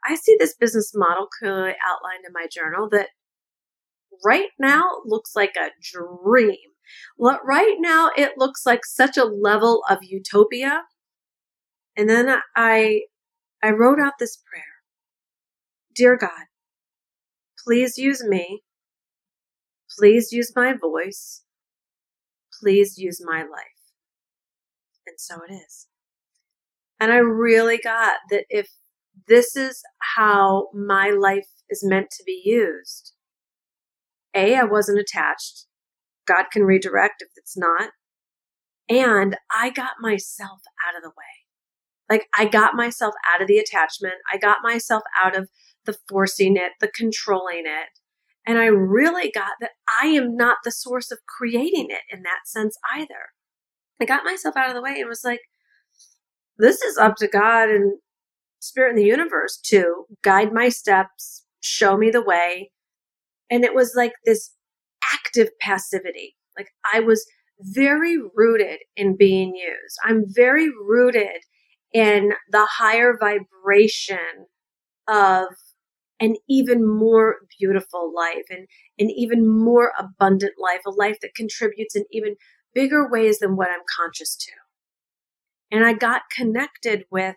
I 0.04 0.16
see 0.16 0.36
this 0.38 0.54
business 0.54 0.92
model 0.94 1.28
clearly 1.38 1.74
outlined 1.86 2.24
in 2.26 2.32
my 2.32 2.46
journal 2.50 2.88
that 2.90 3.08
right 4.24 4.50
now 4.58 4.84
looks 5.04 5.34
like 5.34 5.54
a 5.56 5.70
dream. 5.80 6.56
Well, 7.16 7.40
right 7.44 7.76
now 7.78 8.10
it 8.16 8.32
looks 8.36 8.66
like 8.66 8.84
such 8.84 9.16
a 9.16 9.24
level 9.24 9.82
of 9.88 9.98
utopia. 10.02 10.82
And 11.96 12.10
then 12.10 12.38
I, 12.56 13.02
I 13.64 13.70
wrote 13.70 13.98
out 13.98 14.14
this 14.18 14.36
prayer. 14.36 14.64
Dear 15.94 16.16
God, 16.16 16.46
please 17.64 17.96
use 17.96 18.22
me 18.22 18.62
Please 19.98 20.32
use 20.32 20.52
my 20.56 20.72
voice. 20.72 21.42
Please 22.60 22.98
use 22.98 23.20
my 23.24 23.42
life. 23.42 23.82
And 25.06 25.18
so 25.18 25.36
it 25.48 25.52
is. 25.52 25.86
And 26.98 27.12
I 27.12 27.16
really 27.16 27.78
got 27.78 28.14
that 28.30 28.44
if 28.48 28.68
this 29.28 29.56
is 29.56 29.82
how 30.16 30.68
my 30.72 31.10
life 31.10 31.48
is 31.68 31.84
meant 31.84 32.08
to 32.12 32.24
be 32.24 32.42
used, 32.44 33.12
A, 34.34 34.56
I 34.56 34.64
wasn't 34.64 34.98
attached. 34.98 35.66
God 36.26 36.46
can 36.50 36.62
redirect 36.64 37.22
if 37.22 37.28
it's 37.36 37.56
not. 37.56 37.90
And 38.88 39.36
I 39.54 39.70
got 39.70 39.92
myself 40.00 40.60
out 40.86 40.96
of 40.96 41.02
the 41.02 41.10
way. 41.10 41.43
Like 42.10 42.26
I 42.36 42.44
got 42.46 42.74
myself 42.74 43.14
out 43.32 43.40
of 43.40 43.48
the 43.48 43.58
attachment. 43.58 44.14
I 44.32 44.38
got 44.38 44.58
myself 44.62 45.02
out 45.22 45.36
of 45.36 45.48
the 45.86 45.96
forcing 46.08 46.56
it, 46.56 46.72
the 46.80 46.88
controlling 46.88 47.64
it. 47.66 47.88
And 48.46 48.58
I 48.58 48.66
really 48.66 49.30
got 49.30 49.52
that 49.60 49.70
I 50.02 50.08
am 50.08 50.36
not 50.36 50.58
the 50.64 50.70
source 50.70 51.10
of 51.10 51.18
creating 51.26 51.88
it 51.90 52.02
in 52.10 52.22
that 52.22 52.46
sense 52.46 52.76
either. 52.94 53.32
I 54.00 54.04
got 54.04 54.24
myself 54.24 54.56
out 54.56 54.68
of 54.68 54.74
the 54.74 54.82
way 54.82 54.96
and 54.98 55.08
was 55.08 55.24
like, 55.24 55.40
this 56.58 56.82
is 56.82 56.98
up 56.98 57.16
to 57.16 57.28
God 57.28 57.70
and 57.70 57.98
spirit 58.60 58.90
in 58.90 58.96
the 58.96 59.04
universe 59.04 59.58
to 59.66 60.04
guide 60.22 60.52
my 60.52 60.68
steps, 60.68 61.44
show 61.60 61.96
me 61.96 62.10
the 62.10 62.22
way. 62.22 62.70
And 63.50 63.64
it 63.64 63.74
was 63.74 63.94
like 63.96 64.12
this 64.24 64.52
active 65.12 65.48
passivity. 65.60 66.36
Like 66.56 66.68
I 66.92 67.00
was 67.00 67.24
very 67.60 68.18
rooted 68.34 68.80
in 68.96 69.16
being 69.16 69.54
used. 69.54 69.96
I'm 70.04 70.24
very 70.26 70.68
rooted 70.68 71.42
in 71.94 72.32
the 72.50 72.66
higher 72.78 73.16
vibration 73.18 74.46
of 75.08 75.46
an 76.20 76.34
even 76.48 76.86
more 76.86 77.36
beautiful 77.58 78.12
life 78.14 78.44
and 78.50 78.66
an 78.98 79.10
even 79.10 79.48
more 79.48 79.92
abundant 79.98 80.54
life, 80.58 80.80
a 80.86 80.90
life 80.90 81.18
that 81.22 81.34
contributes 81.34 81.96
in 81.96 82.04
even 82.10 82.34
bigger 82.74 83.08
ways 83.08 83.38
than 83.38 83.56
what 83.56 83.68
I'm 83.68 83.84
conscious 83.96 84.36
to. 84.36 84.50
And 85.70 85.84
I 85.84 85.92
got 85.92 86.22
connected 86.36 87.04
with 87.10 87.36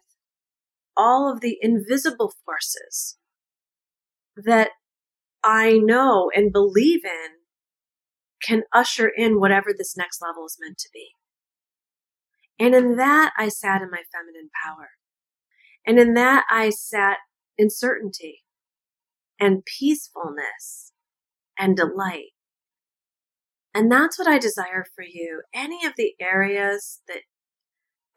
all 0.95 1.31
of 1.31 1.41
the 1.41 1.57
invisible 1.61 2.33
forces 2.43 3.17
that 4.35 4.71
I 5.43 5.77
know 5.77 6.31
and 6.35 6.51
believe 6.51 7.05
in 7.05 7.29
can 8.41 8.63
usher 8.73 9.07
in 9.07 9.39
whatever 9.39 9.69
this 9.75 9.95
next 9.95 10.21
level 10.21 10.45
is 10.45 10.57
meant 10.59 10.77
to 10.79 10.89
be. 10.93 11.09
And 12.59 12.73
in 12.73 12.95
that, 12.95 13.33
I 13.37 13.49
sat 13.49 13.81
in 13.81 13.91
my 13.91 14.01
feminine 14.11 14.49
power. 14.63 14.89
And 15.85 15.99
in 15.99 16.15
that, 16.15 16.45
I 16.49 16.69
sat 16.69 17.17
in 17.57 17.69
certainty 17.69 18.43
and 19.39 19.63
peacefulness 19.65 20.91
and 21.57 21.75
delight. 21.75 22.31
And 23.73 23.91
that's 23.91 24.17
what 24.17 24.27
I 24.27 24.39
desire 24.39 24.85
for 24.95 25.03
you. 25.03 25.43
Any 25.53 25.85
of 25.85 25.93
the 25.97 26.13
areas 26.19 27.01
that 27.07 27.21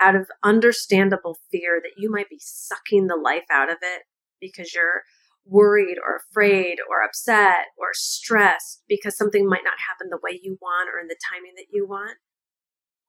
out 0.01 0.17
of 0.17 0.31
understandable 0.43 1.39
fear 1.51 1.81
that 1.83 1.93
you 1.97 2.11
might 2.11 2.31
be 2.31 2.41
sucking 2.41 3.07
the 3.07 3.17
life 3.17 3.45
out 3.51 3.71
of 3.71 3.77
it 3.83 4.05
because 4.41 4.73
you're 4.75 5.03
worried 5.45 5.97
or 5.99 6.17
afraid 6.17 6.79
or 6.89 7.03
upset 7.05 7.67
or 7.77 7.89
stressed 7.93 8.83
because 8.89 9.17
something 9.17 9.47
might 9.47 9.65
not 9.65 9.75
happen 9.89 10.09
the 10.11 10.21
way 10.23 10.39
you 10.43 10.57
want 10.61 10.89
or 10.89 10.99
in 10.99 11.09
the 11.09 11.19
timing 11.31 11.53
that 11.57 11.67
you 11.71 11.87
want, 11.87 12.17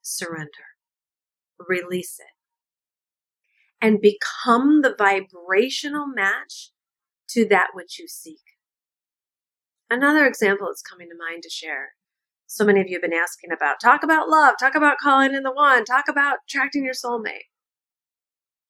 surrender, 0.01 0.70
release 1.67 2.19
it, 2.19 2.33
and 3.81 4.01
become 4.01 4.81
the 4.81 4.95
vibrational 4.97 6.07
match 6.07 6.71
to 7.29 7.47
that 7.47 7.69
which 7.73 7.99
you 7.99 8.07
seek. 8.07 8.41
Another 9.89 10.25
example 10.25 10.69
is 10.69 10.81
coming 10.81 11.09
to 11.09 11.15
mind 11.17 11.43
to 11.43 11.49
share. 11.49 11.93
So 12.47 12.65
many 12.65 12.81
of 12.81 12.87
you 12.87 12.95
have 12.95 13.01
been 13.01 13.13
asking 13.13 13.51
about 13.51 13.79
talk 13.79 14.03
about 14.03 14.29
love, 14.29 14.55
talk 14.59 14.75
about 14.75 14.97
calling 15.01 15.33
in 15.33 15.43
the 15.43 15.53
one, 15.53 15.85
talk 15.85 16.05
about 16.09 16.39
attracting 16.47 16.83
your 16.83 16.93
soulmate. 16.93 17.47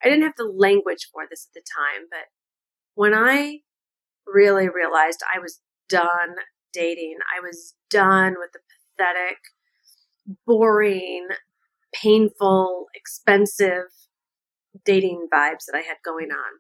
I 0.04 0.10
didn't 0.10 0.24
have 0.24 0.36
the 0.38 0.46
language 0.46 1.10
for 1.12 1.24
this 1.30 1.48
at 1.50 1.54
the 1.54 1.62
time, 1.62 2.08
but 2.10 2.28
when 2.96 3.14
I 3.14 3.60
really 4.26 4.68
realized 4.70 5.22
I 5.34 5.40
was 5.40 5.62
done 5.90 6.36
dating, 6.74 7.18
I 7.36 7.40
was 7.40 7.76
done 7.90 8.36
with 8.38 8.52
the 8.54 8.60
pathetic, 8.98 9.38
boring, 10.46 11.28
painful, 11.94 12.88
expensive 12.94 13.86
dating 14.86 15.28
vibes 15.34 15.66
that 15.68 15.76
I 15.76 15.82
had 15.82 15.98
going 16.04 16.30
on. 16.32 16.60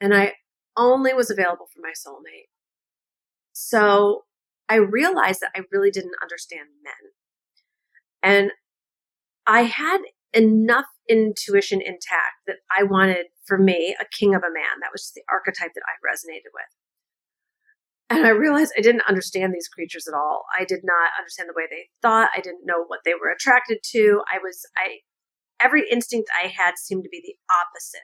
And 0.00 0.14
I 0.14 0.34
only 0.76 1.12
was 1.14 1.30
available 1.30 1.66
for 1.72 1.80
my 1.82 1.90
soulmate. 1.90 2.48
So 3.52 4.24
I 4.68 4.76
realized 4.76 5.40
that 5.40 5.50
I 5.56 5.62
really 5.72 5.90
didn't 5.90 6.14
understand 6.22 6.68
men. 6.84 7.12
And 8.22 8.52
I 9.46 9.62
had 9.62 9.98
enough 10.34 10.86
intuition 11.08 11.80
intact 11.80 12.44
that 12.46 12.58
I 12.76 12.82
wanted 12.82 13.26
for 13.46 13.58
me 13.58 13.96
a 13.98 14.04
king 14.04 14.34
of 14.34 14.42
a 14.42 14.52
man. 14.52 14.80
That 14.82 14.92
was 14.92 15.10
the 15.14 15.22
archetype 15.30 15.72
that 15.74 15.82
I 15.86 15.96
resonated 16.04 16.52
with. 16.52 16.87
And 18.10 18.26
I 18.26 18.30
realized 18.30 18.72
I 18.76 18.80
didn't 18.80 19.08
understand 19.08 19.52
these 19.52 19.68
creatures 19.68 20.08
at 20.08 20.14
all. 20.14 20.44
I 20.58 20.64
did 20.64 20.80
not 20.82 21.10
understand 21.18 21.48
the 21.48 21.54
way 21.54 21.64
they 21.70 21.88
thought. 22.00 22.30
I 22.34 22.40
didn't 22.40 22.64
know 22.64 22.84
what 22.86 23.00
they 23.04 23.12
were 23.12 23.30
attracted 23.30 23.78
to. 23.90 24.22
I 24.32 24.38
was, 24.38 24.66
I, 24.76 25.00
every 25.62 25.84
instinct 25.90 26.30
I 26.34 26.48
had 26.48 26.78
seemed 26.78 27.04
to 27.04 27.10
be 27.10 27.20
the 27.22 27.36
opposite. 27.52 28.00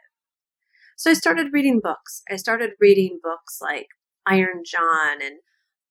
So 0.97 1.11
I 1.11 1.15
started 1.15 1.53
reading 1.53 1.81
books. 1.83 2.23
I 2.31 2.37
started 2.37 2.73
reading 2.81 3.19
books 3.23 3.59
like 3.63 3.89
Iron 4.27 4.63
John 4.65 5.23
and 5.23 5.37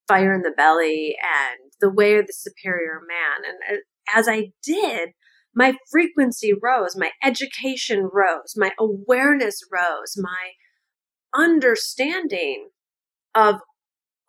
Fire 0.06 0.32
in 0.32 0.42
the 0.42 0.54
Belly 0.56 1.16
and 1.20 1.72
The 1.80 1.90
Way 1.90 2.16
of 2.16 2.26
the 2.26 2.32
Superior 2.32 3.00
Man. 3.06 3.50
And 3.50 3.78
uh, 3.78 3.80
as 4.18 4.28
I 4.28 4.52
did, 4.62 5.10
my 5.54 5.74
frequency 5.90 6.52
rose, 6.52 6.96
my 6.96 7.10
education 7.22 8.08
rose, 8.12 8.54
my 8.56 8.72
awareness 8.78 9.60
rose, 9.72 10.16
my 10.16 10.52
understanding 11.34 12.68
of 13.34 13.60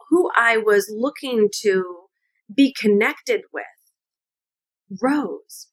who 0.10 0.30
I 0.36 0.58
was 0.58 0.92
looking 0.94 1.50
to 1.62 2.06
be 2.54 2.74
connected 2.80 3.42
with 3.54 3.64
rose. 5.02 5.68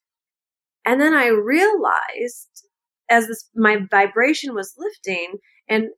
And 0.85 0.99
then 0.99 1.13
I 1.13 1.27
realized 1.27 2.67
as 3.09 3.27
this, 3.27 3.49
my 3.55 3.77
vibration 3.89 4.53
was 4.53 4.73
lifting 4.77 5.37
and 5.69 5.89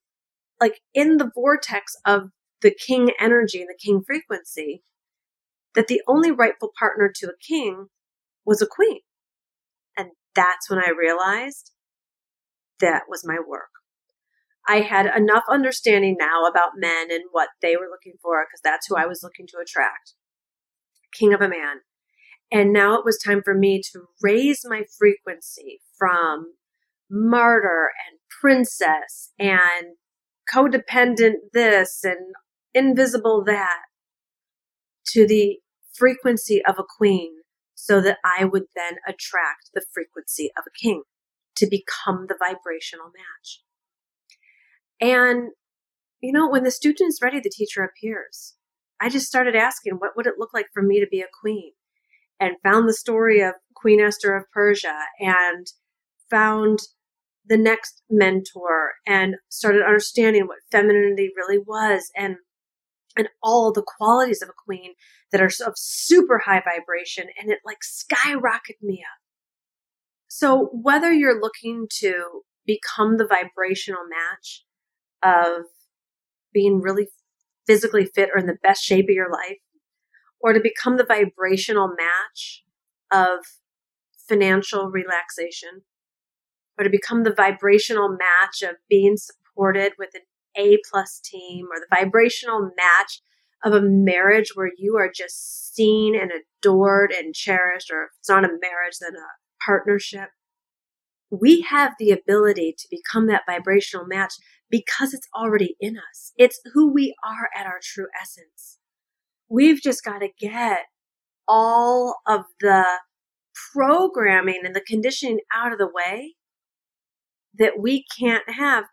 like 0.59 0.79
in 0.93 1.17
the 1.17 1.31
vortex 1.33 1.93
of 2.05 2.29
the 2.61 2.71
king 2.71 3.11
energy 3.19 3.61
and 3.61 3.69
the 3.69 3.79
king 3.79 4.01
frequency, 4.05 4.83
that 5.75 5.87
the 5.87 6.01
only 6.07 6.31
rightful 6.31 6.71
partner 6.77 7.11
to 7.13 7.27
a 7.27 7.37
king 7.45 7.87
was 8.45 8.61
a 8.61 8.67
queen. 8.67 9.01
And 9.97 10.09
that's 10.35 10.69
when 10.69 10.79
I 10.79 10.91
realized 10.97 11.71
that 12.79 13.03
was 13.09 13.25
my 13.25 13.37
work. 13.45 13.69
I 14.67 14.81
had 14.81 15.05
enough 15.15 15.43
understanding 15.49 16.17
now 16.19 16.45
about 16.45 16.71
men 16.75 17.11
and 17.11 17.23
what 17.31 17.49
they 17.61 17.75
were 17.75 17.89
looking 17.89 18.17
for 18.21 18.43
because 18.43 18.61
that's 18.63 18.87
who 18.87 18.95
I 18.95 19.05
was 19.05 19.21
looking 19.23 19.47
to 19.47 19.57
attract. 19.57 20.13
King 21.13 21.33
of 21.33 21.41
a 21.41 21.49
man. 21.49 21.81
And 22.51 22.73
now 22.73 22.97
it 22.97 23.05
was 23.05 23.17
time 23.17 23.41
for 23.43 23.53
me 23.53 23.81
to 23.91 24.05
raise 24.21 24.61
my 24.63 24.83
frequency 24.97 25.81
from 25.97 26.53
martyr 27.09 27.89
and 28.07 28.19
princess 28.41 29.31
and 29.39 29.97
codependent 30.51 31.51
this 31.53 32.03
and 32.03 32.33
invisible 32.73 33.43
that 33.45 33.83
to 35.07 35.27
the 35.27 35.59
frequency 35.93 36.61
of 36.65 36.77
a 36.77 36.83
queen 36.97 37.31
so 37.73 38.01
that 38.01 38.17
I 38.23 38.45
would 38.45 38.65
then 38.75 38.95
attract 39.07 39.69
the 39.73 39.85
frequency 39.93 40.51
of 40.57 40.63
a 40.67 40.77
king 40.77 41.03
to 41.55 41.67
become 41.67 42.25
the 42.27 42.37
vibrational 42.37 43.07
match. 43.07 43.61
And, 45.01 45.51
you 46.21 46.31
know, 46.31 46.49
when 46.49 46.63
the 46.63 46.71
student 46.71 47.09
is 47.09 47.19
ready, 47.21 47.39
the 47.39 47.49
teacher 47.49 47.83
appears. 47.83 48.55
I 48.99 49.09
just 49.09 49.27
started 49.27 49.55
asking, 49.55 49.95
what 49.95 50.15
would 50.15 50.27
it 50.27 50.35
look 50.37 50.53
like 50.53 50.67
for 50.73 50.81
me 50.81 50.99
to 50.99 51.07
be 51.07 51.21
a 51.21 51.27
queen? 51.41 51.71
And 52.39 52.55
found 52.63 52.87
the 52.87 52.93
story 52.93 53.41
of 53.41 53.55
Queen 53.75 54.01
Esther 54.01 54.35
of 54.35 54.45
Persia 54.53 54.97
and 55.19 55.67
found 56.29 56.79
the 57.45 57.57
next 57.57 58.01
mentor 58.09 58.93
and 59.05 59.35
started 59.49 59.83
understanding 59.83 60.47
what 60.47 60.57
femininity 60.71 61.31
really 61.35 61.59
was 61.59 62.09
and 62.15 62.37
and 63.17 63.29
all 63.41 63.71
the 63.71 63.85
qualities 63.85 64.41
of 64.41 64.49
a 64.49 64.63
queen 64.65 64.93
that 65.31 65.39
are 65.39 65.51
of 65.65 65.73
super 65.77 66.39
high 66.39 66.61
vibration 66.61 67.27
and 67.39 67.49
it 67.49 67.59
like 67.63 67.77
skyrocketed 67.79 68.81
me 68.81 69.03
up. 69.03 69.21
So 70.27 70.69
whether 70.73 71.13
you're 71.13 71.39
looking 71.39 71.87
to 71.99 72.41
become 72.65 73.17
the 73.17 73.27
vibrational 73.27 74.01
match 74.09 74.65
of 75.23 75.65
being 76.53 76.81
really 76.81 77.07
physically 77.67 78.05
fit 78.05 78.29
or 78.33 78.39
in 78.39 78.45
the 78.45 78.57
best 78.61 78.83
shape 78.83 79.05
of 79.05 79.15
your 79.15 79.31
life, 79.31 79.57
or 80.39 80.53
to 80.53 80.59
become 80.59 80.97
the 80.97 81.05
vibrational 81.05 81.87
match 81.87 82.63
of 83.11 83.39
financial 84.29 84.89
relaxation, 84.89 85.81
or 86.77 86.83
to 86.83 86.89
become 86.89 87.23
the 87.23 87.33
vibrational 87.33 88.09
match 88.09 88.61
of 88.61 88.75
being 88.89 89.15
supported 89.17 89.93
with 89.97 90.09
an 90.13 90.21
A 90.57 90.77
plus 90.91 91.19
team, 91.23 91.67
or 91.71 91.79
the 91.79 91.95
vibrational 91.95 92.71
match 92.77 93.21
of 93.63 93.73
a 93.73 93.81
marriage 93.81 94.51
where 94.53 94.71
you 94.77 94.95
are 94.97 95.11
just 95.13 95.73
seen 95.73 96.15
and 96.15 96.31
adored 96.31 97.11
and 97.11 97.33
cherished, 97.33 97.89
or 97.91 98.03
if 98.03 98.09
it's 98.19 98.29
not 98.29 98.43
a 98.43 98.47
marriage, 98.47 98.97
then 99.01 99.15
a 99.15 99.65
partnership. 99.65 100.29
We 101.31 101.61
have 101.61 101.93
the 101.97 102.11
ability 102.11 102.75
to 102.77 102.87
become 102.91 103.27
that 103.27 103.43
vibrational 103.47 104.05
match 104.05 104.33
because 104.75 105.13
it's 105.13 105.27
already 105.33 105.77
in 105.79 105.95
us. 105.97 106.33
It's 106.37 106.59
who 106.73 106.91
we 106.91 107.15
are 107.23 107.47
at 107.55 107.65
our 107.65 107.79
true 107.81 108.07
essence. 108.21 108.77
We've 109.47 109.81
just 109.81 110.03
got 110.03 110.19
to 110.19 110.27
get 110.37 110.79
all 111.47 112.17
of 112.27 112.41
the 112.59 112.83
programming 113.73 114.63
and 114.65 114.75
the 114.75 114.81
conditioning 114.81 115.39
out 115.55 115.71
of 115.71 115.77
the 115.77 115.87
way 115.87 116.33
that 117.57 117.79
we 117.79 118.03
can't 118.19 118.43
have 118.49 118.83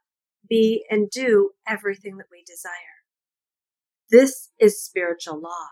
be 0.49 0.85
and 0.88 1.11
do 1.11 1.51
everything 1.66 2.16
that 2.18 2.27
we 2.31 2.45
desire. 2.47 3.01
This 4.09 4.51
is 4.61 4.85
spiritual 4.85 5.40
law. 5.40 5.66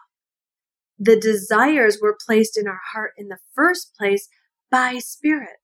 The 0.99 1.21
desires 1.21 1.99
were 2.03 2.19
placed 2.27 2.59
in 2.59 2.67
our 2.67 2.81
heart 2.93 3.13
in 3.17 3.29
the 3.29 3.39
first 3.55 3.95
place 3.97 4.29
by 4.73 4.99
spirit. 4.99 5.59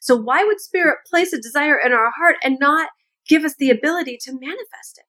So 0.00 0.16
why 0.16 0.42
would 0.42 0.60
spirit 0.60 0.98
place 1.08 1.32
a 1.32 1.40
desire 1.40 1.78
in 1.78 1.92
our 1.92 2.10
heart 2.10 2.34
and 2.42 2.56
not 2.58 2.88
give 3.28 3.44
us 3.44 3.54
the 3.58 3.70
ability 3.70 4.18
to 4.22 4.32
manifest 4.32 4.98
it? 4.98 5.04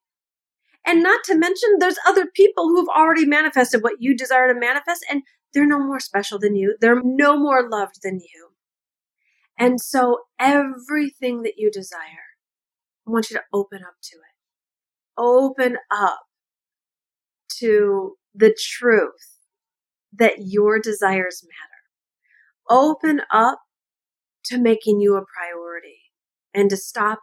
And 0.86 1.02
not 1.02 1.24
to 1.26 1.38
mention, 1.38 1.78
there's 1.80 1.98
other 2.08 2.26
people 2.26 2.68
who've 2.68 2.90
already 2.90 3.26
manifested 3.26 3.82
what 3.82 3.96
you 4.00 4.16
desire 4.16 4.54
to 4.54 4.60
manifest, 4.60 5.06
and 5.10 5.24
they're 5.54 5.66
no 5.66 5.80
more 5.80 6.00
special 6.00 6.40
than 6.40 6.56
you. 6.56 6.76
They're 6.82 7.02
no 7.04 7.38
more 7.38 7.70
loved 7.70 8.00
than 8.04 8.20
you. 8.20 8.50
And 9.58 9.80
so, 9.80 10.22
everything 10.40 11.44
that 11.44 11.54
you 11.58 11.72
desire, 11.72 12.34
I 13.08 13.12
want 13.12 13.30
you 13.30 13.38
to 13.38 13.44
open 13.54 13.80
up 13.84 13.96
to 14.04 14.18
it. 14.18 14.34
Open 15.18 15.78
up 15.92 16.22
to 17.60 18.16
the 18.34 18.56
truth 18.60 19.38
that 20.12 20.34
your 20.40 20.80
desires 20.80 21.44
matter. 21.44 22.80
Open 22.82 23.22
up 23.32 23.60
to 24.46 24.58
making 24.58 25.00
you 25.00 25.16
a 25.16 25.24
priority 25.24 26.00
and 26.54 26.70
to 26.70 26.78
stop 26.78 27.20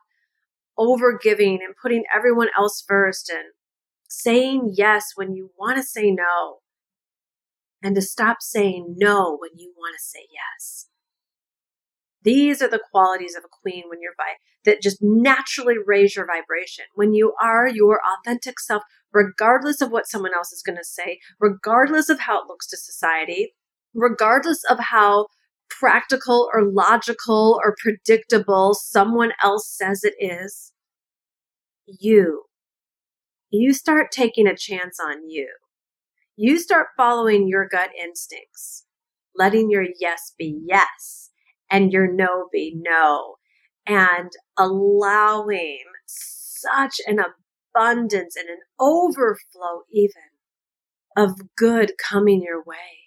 over 0.81 1.17
giving 1.23 1.59
and 1.63 1.75
putting 1.81 2.05
everyone 2.15 2.49
else 2.57 2.83
first 2.89 3.29
and 3.29 3.53
saying 4.09 4.73
yes 4.75 5.13
when 5.15 5.35
you 5.35 5.51
want 5.59 5.77
to 5.77 5.83
say 5.83 6.11
no 6.11 6.61
and 7.83 7.95
to 7.95 8.03
stop 8.03 8.39
saying 8.41 8.95
no 8.97 9.37
when 9.39 9.51
you 9.57 9.73
want 9.77 9.95
to 9.97 10.03
say 10.03 10.27
yes. 10.33 10.87
These 12.23 12.61
are 12.61 12.69
the 12.69 12.83
qualities 12.91 13.35
of 13.37 13.45
a 13.45 13.49
queen 13.63 13.85
when 13.89 14.01
you're 14.01 14.13
by 14.19 14.35
that 14.65 14.83
just 14.83 14.99
naturally 15.01 15.77
raise 15.85 16.17
your 16.17 16.27
vibration. 16.27 16.85
When 16.95 17.15
you 17.15 17.35
are 17.43 17.69
your 17.69 18.01
authentic 18.03 18.59
self, 18.61 18.83
regardless 19.13 19.81
of 19.81 19.91
what 19.91 20.07
someone 20.07 20.35
else 20.35 20.53
is 20.53 20.63
going 20.63 20.77
to 20.77 20.85
say, 20.85 21.19
regardless 21.39 22.09
of 22.09 22.21
how 22.21 22.43
it 22.43 22.47
looks 22.47 22.67
to 22.69 22.77
society, 22.77 23.55
regardless 23.95 24.63
of 24.69 24.79
how 24.79 25.29
practical 25.71 26.49
or 26.53 26.65
logical 26.65 27.61
or 27.65 27.77
predictable 27.79 28.75
someone 28.75 29.33
else 29.43 29.69
says 29.69 30.05
it 30.05 30.15
is, 30.19 30.73
you, 31.87 32.45
you 33.51 33.73
start 33.73 34.11
taking 34.13 34.47
a 34.47 34.57
chance 34.57 34.99
on 35.01 35.29
you. 35.29 35.49
You 36.37 36.59
start 36.59 36.89
following 36.97 37.49
your 37.49 37.69
gut 37.69 37.91
instincts, 38.01 38.85
letting 39.37 39.71
your 39.71 39.87
yes 39.99 40.33
be 40.39 40.59
yes 40.67 41.31
and 41.71 41.93
your 41.93 42.11
no 42.13 42.49
be 42.53 42.75
no, 42.77 43.37
and 43.87 44.31
allowing 44.59 45.85
such 46.07 47.01
an 47.07 47.19
abundance 47.75 48.37
and 48.37 48.49
an 48.49 48.61
overflow, 48.79 49.83
even 49.93 50.13
of 51.17 51.41
good 51.57 51.93
coming 51.99 52.43
your 52.43 52.63
way 52.65 53.00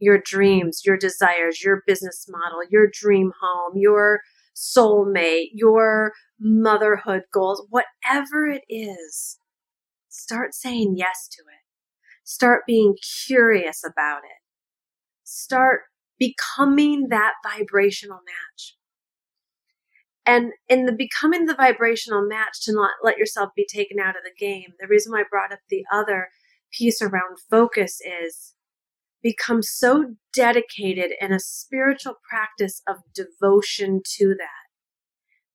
your 0.00 0.18
dreams, 0.18 0.82
your 0.84 0.96
desires, 0.96 1.62
your 1.62 1.82
business 1.86 2.26
model, 2.28 2.60
your 2.68 2.88
dream 2.90 3.32
home, 3.40 3.74
your 3.76 4.20
soulmate, 4.56 5.50
your 5.52 6.12
motherhood 6.40 7.22
goals, 7.32 7.66
whatever 7.70 8.46
it 8.46 8.62
is, 8.68 9.38
start 10.08 10.54
saying 10.54 10.94
yes 10.96 11.28
to 11.30 11.42
it. 11.42 11.64
Start 12.24 12.62
being 12.66 12.96
curious 13.26 13.84
about 13.84 14.18
it. 14.18 14.40
Start 15.24 15.82
becoming 16.18 17.08
that 17.10 17.34
vibrational 17.44 18.20
match. 18.24 18.76
And 20.26 20.52
in 20.68 20.86
the 20.86 20.92
becoming 20.92 21.46
the 21.46 21.54
vibrational 21.54 22.26
match 22.26 22.62
to 22.64 22.72
not 22.72 22.92
let 23.02 23.18
yourself 23.18 23.50
be 23.56 23.66
taken 23.66 23.98
out 23.98 24.16
of 24.16 24.22
the 24.22 24.38
game, 24.38 24.74
the 24.78 24.86
reason 24.86 25.12
why 25.12 25.20
I 25.20 25.24
brought 25.28 25.52
up 25.52 25.60
the 25.68 25.84
other 25.92 26.28
piece 26.72 27.02
around 27.02 27.38
focus 27.50 28.00
is 28.00 28.54
become 29.22 29.62
so 29.62 30.14
dedicated 30.34 31.12
in 31.20 31.32
a 31.32 31.40
spiritual 31.40 32.14
practice 32.28 32.82
of 32.88 32.96
devotion 33.14 34.00
to 34.16 34.34
that 34.38 34.70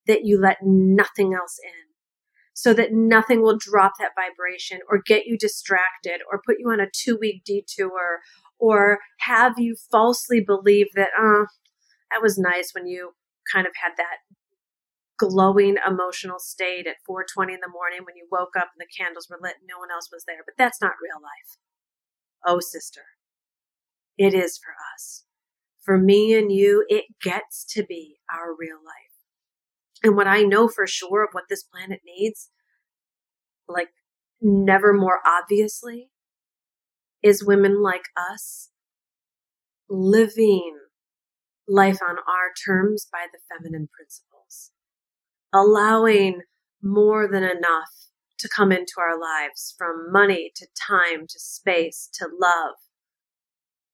that 0.07 0.23
you 0.23 0.39
let 0.39 0.57
nothing 0.61 1.33
else 1.33 1.57
in. 1.63 1.93
So 2.53 2.73
that 2.73 2.93
nothing 2.93 3.41
will 3.41 3.57
drop 3.57 3.93
that 3.99 4.11
vibration 4.15 4.79
or 4.89 5.01
get 5.05 5.25
you 5.25 5.37
distracted 5.37 6.21
or 6.31 6.41
put 6.45 6.55
you 6.59 6.69
on 6.69 6.79
a 6.79 6.87
two 6.89 7.17
week 7.19 7.43
detour 7.43 8.21
or 8.57 8.99
have 9.19 9.55
you 9.57 9.75
falsely 9.91 10.39
believe 10.39 10.87
that, 10.95 11.09
oh, 11.19 11.47
that 12.11 12.21
was 12.21 12.37
nice 12.37 12.71
when 12.73 12.87
you 12.87 13.11
kind 13.51 13.67
of 13.67 13.73
had 13.83 13.91
that 13.97 14.19
glowing 15.17 15.75
emotional 15.85 16.39
state 16.39 16.87
at 16.87 16.95
4:20 17.07 17.53
in 17.53 17.59
the 17.59 17.69
morning 17.69 18.05
when 18.05 18.15
you 18.15 18.27
woke 18.31 18.55
up 18.55 18.69
and 18.73 18.79
the 18.79 19.03
candles 19.03 19.27
were 19.29 19.39
lit 19.41 19.55
and 19.59 19.67
no 19.67 19.79
one 19.79 19.91
else 19.91 20.09
was 20.11 20.23
there. 20.25 20.43
But 20.45 20.55
that's 20.57 20.81
not 20.81 20.93
real 21.01 21.21
life. 21.21 21.57
Oh 22.45 22.61
sister 22.61 23.01
it 24.17 24.33
is 24.33 24.57
for 24.57 24.73
us. 24.93 25.23
For 25.83 25.97
me 25.97 26.33
and 26.33 26.51
you, 26.51 26.83
it 26.87 27.05
gets 27.21 27.65
to 27.73 27.83
be 27.83 28.17
our 28.31 28.55
real 28.57 28.77
life. 28.77 29.05
And 30.03 30.15
what 30.15 30.27
I 30.27 30.41
know 30.41 30.67
for 30.67 30.87
sure 30.87 31.23
of 31.23 31.29
what 31.33 31.45
this 31.49 31.63
planet 31.63 32.01
needs, 32.05 32.49
like 33.67 33.89
never 34.41 34.93
more 34.93 35.19
obviously, 35.25 36.09
is 37.23 37.45
women 37.45 37.81
like 37.81 38.05
us 38.15 38.69
living 39.89 40.77
life 41.67 41.99
on 42.07 42.17
our 42.17 42.51
terms 42.65 43.07
by 43.11 43.25
the 43.31 43.39
feminine 43.49 43.87
principles, 43.95 44.71
allowing 45.53 46.41
more 46.81 47.27
than 47.31 47.43
enough 47.43 48.09
to 48.37 48.49
come 48.49 48.71
into 48.71 48.93
our 48.99 49.19
lives 49.19 49.73
from 49.77 50.11
money 50.11 50.51
to 50.55 50.67
time 50.87 51.25
to 51.27 51.39
space 51.39 52.09
to 52.13 52.27
love 52.39 52.75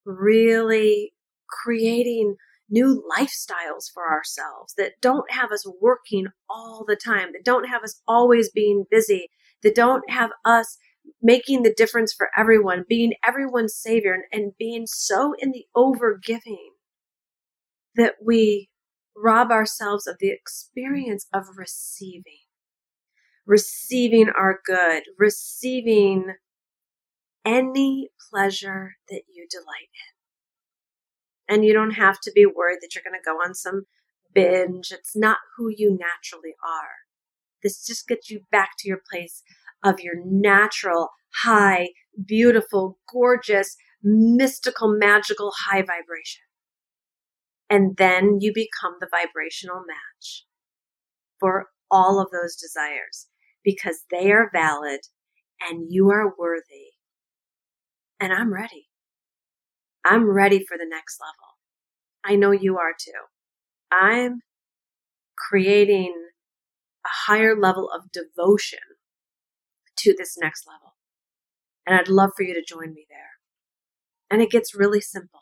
really 0.06 1.14
creating 1.50 2.36
new 2.70 3.04
lifestyles 3.12 3.92
for 3.94 4.10
ourselves 4.10 4.74
that 4.78 4.94
don't 5.02 5.30
have 5.32 5.52
us 5.52 5.66
working 5.82 6.28
all 6.50 6.86
the 6.88 6.96
time, 6.96 7.30
that 7.34 7.44
don't 7.44 7.68
have 7.68 7.84
us 7.84 8.02
always 8.08 8.50
being 8.50 8.86
busy, 8.90 9.30
that 9.62 9.76
don't 9.76 10.10
have 10.10 10.32
us 10.46 10.78
making 11.22 11.64
the 11.64 11.74
difference 11.76 12.14
for 12.14 12.30
everyone, 12.38 12.86
being 12.88 13.14
everyone's 13.28 13.76
savior, 13.76 14.14
and, 14.14 14.24
and 14.32 14.54
being 14.58 14.86
so 14.88 15.34
in 15.40 15.52
the 15.52 15.66
over 15.76 16.20
giving 16.24 16.72
that 17.96 18.16
we 18.24 18.70
rob 19.16 19.52
ourselves 19.52 20.08
of 20.08 20.16
the 20.20 20.32
experience 20.32 21.28
of 21.34 21.44
receiving, 21.58 22.46
receiving 23.46 24.30
our 24.30 24.60
good, 24.66 25.04
receiving 25.20 26.36
any 27.46 28.10
pleasure 28.30 28.96
that 29.10 29.24
you 29.34 29.48
delight 29.50 29.90
in. 31.50 31.56
And 31.56 31.66
you 31.66 31.74
don't 31.74 31.92
have 31.92 32.20
to 32.22 32.32
be 32.34 32.46
worried 32.46 32.80
that 32.82 32.96
you're 32.96 33.04
going 33.04 33.20
to 33.20 33.26
go 33.26 33.38
on 33.38 33.54
some 33.54 33.84
binge. 34.34 34.92
It's 34.92 35.16
not 35.16 35.38
who 35.58 35.70
you 35.70 35.92
naturally 35.92 36.56
are. 36.66 37.02
This 37.64 37.86
just 37.86 38.08
gets 38.08 38.30
you 38.30 38.42
back 38.52 38.72
to 38.80 38.88
your 38.88 39.02
place 39.12 39.44
of 39.84 40.00
your 40.00 40.16
natural, 40.24 41.10
high, 41.44 41.90
beautiful, 42.26 42.98
gorgeous, 43.12 43.76
mystical, 44.04 44.96
magical 44.98 45.52
high 45.66 45.82
vibration. 45.82 46.44
And 47.70 47.98
then 47.98 48.40
you 48.42 48.52
become 48.54 48.96
the 49.00 49.10
vibrational 49.10 49.82
match 49.88 50.46
for 51.40 51.70
all 51.90 52.20
of 52.20 52.30
those 52.32 52.56
desires 52.56 53.28
because 53.64 54.04
they 54.10 54.32
are 54.32 54.50
valid 54.54 55.02
and 55.62 55.88
you 55.90 56.10
are 56.10 56.34
worthy 56.38 56.91
and 58.22 58.32
I'm 58.32 58.54
ready. 58.54 58.88
I'm 60.06 60.30
ready 60.30 60.64
for 60.64 60.78
the 60.78 60.88
next 60.88 61.20
level. 61.20 61.58
I 62.24 62.36
know 62.36 62.52
you 62.52 62.78
are 62.78 62.94
too. 62.98 63.12
I'm 63.92 64.42
creating 65.36 66.14
a 67.04 67.10
higher 67.32 67.60
level 67.60 67.90
of 67.90 68.12
devotion 68.12 68.80
to 69.98 70.16
this 70.18 70.38
next 70.38 70.66
level. 70.68 70.94
And 71.86 71.96
I'd 71.98 72.08
love 72.08 72.32
for 72.38 72.44
you 72.44 72.54
to 72.54 72.64
join 72.64 72.94
me 72.94 73.06
there. 73.10 73.18
And 74.30 74.42
it 74.42 74.52
gets 74.52 74.76
really 74.76 75.02
simple. 75.02 75.42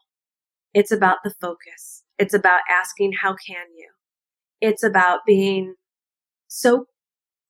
It's 0.74 0.92
about 0.92 1.18
the 1.24 1.34
focus. 1.42 2.04
It's 2.18 2.34
about 2.34 2.62
asking, 2.70 3.14
how 3.22 3.32
can 3.32 3.68
you? 3.76 3.90
It's 4.62 4.84
about 4.84 5.20
being 5.28 5.76
so 6.48 6.86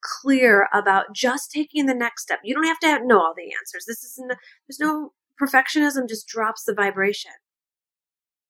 clear 0.02 0.68
about 0.74 1.14
just 1.14 1.52
taking 1.52 1.86
the 1.86 1.94
next 1.94 2.24
step. 2.24 2.40
You 2.44 2.56
don't 2.56 2.66
have 2.66 2.80
to 2.80 3.06
know 3.06 3.20
all 3.20 3.34
the 3.36 3.54
answers. 3.60 3.86
This 3.88 4.04
isn't, 4.04 4.34
there's 4.68 4.80
no 4.80 5.12
perfectionism 5.42 6.08
just 6.08 6.28
drops 6.28 6.64
the 6.64 6.74
vibration. 6.74 7.32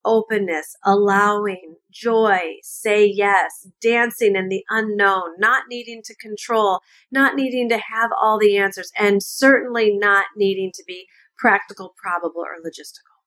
Openness, 0.06 0.76
allowing, 0.86 1.76
joy, 1.92 2.40
say 2.64 3.06
yes, 3.06 3.68
dancing 3.82 4.36
in 4.36 4.48
the 4.48 4.64
unknown, 4.70 5.38
not 5.38 5.66
needing 5.70 6.02
to 6.06 6.16
control, 6.16 6.80
not 7.12 7.36
needing 7.36 7.68
to 7.70 7.78
have 7.78 8.12
all 8.20 8.40
the 8.40 8.58
answers, 8.58 8.92
and 8.98 9.22
certainly 9.22 9.96
not 9.96 10.28
needing 10.38 10.72
to 10.74 10.84
be 10.88 11.06
practical, 11.38 11.94
probable, 12.02 12.42
or 12.42 12.64
logistical. 12.66 13.20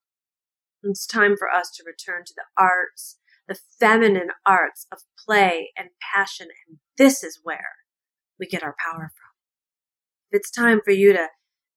It's 0.82 1.06
time 1.06 1.36
for 1.38 1.48
us 1.48 1.70
to 1.76 1.84
return 1.86 2.24
to 2.26 2.34
the 2.34 2.44
arts, 2.56 3.18
the 3.46 3.58
feminine 3.78 4.30
arts 4.46 4.86
of 4.90 5.00
play 5.24 5.72
and 5.76 5.90
passion, 6.14 6.48
and 6.66 6.78
this 6.96 7.22
is 7.22 7.40
where 7.42 7.76
we 8.40 8.46
get 8.46 8.62
our 8.62 8.74
power 8.84 9.12
from. 9.14 9.32
It's 10.30 10.50
time 10.50 10.80
for 10.82 10.92
you 10.92 11.12
to 11.12 11.28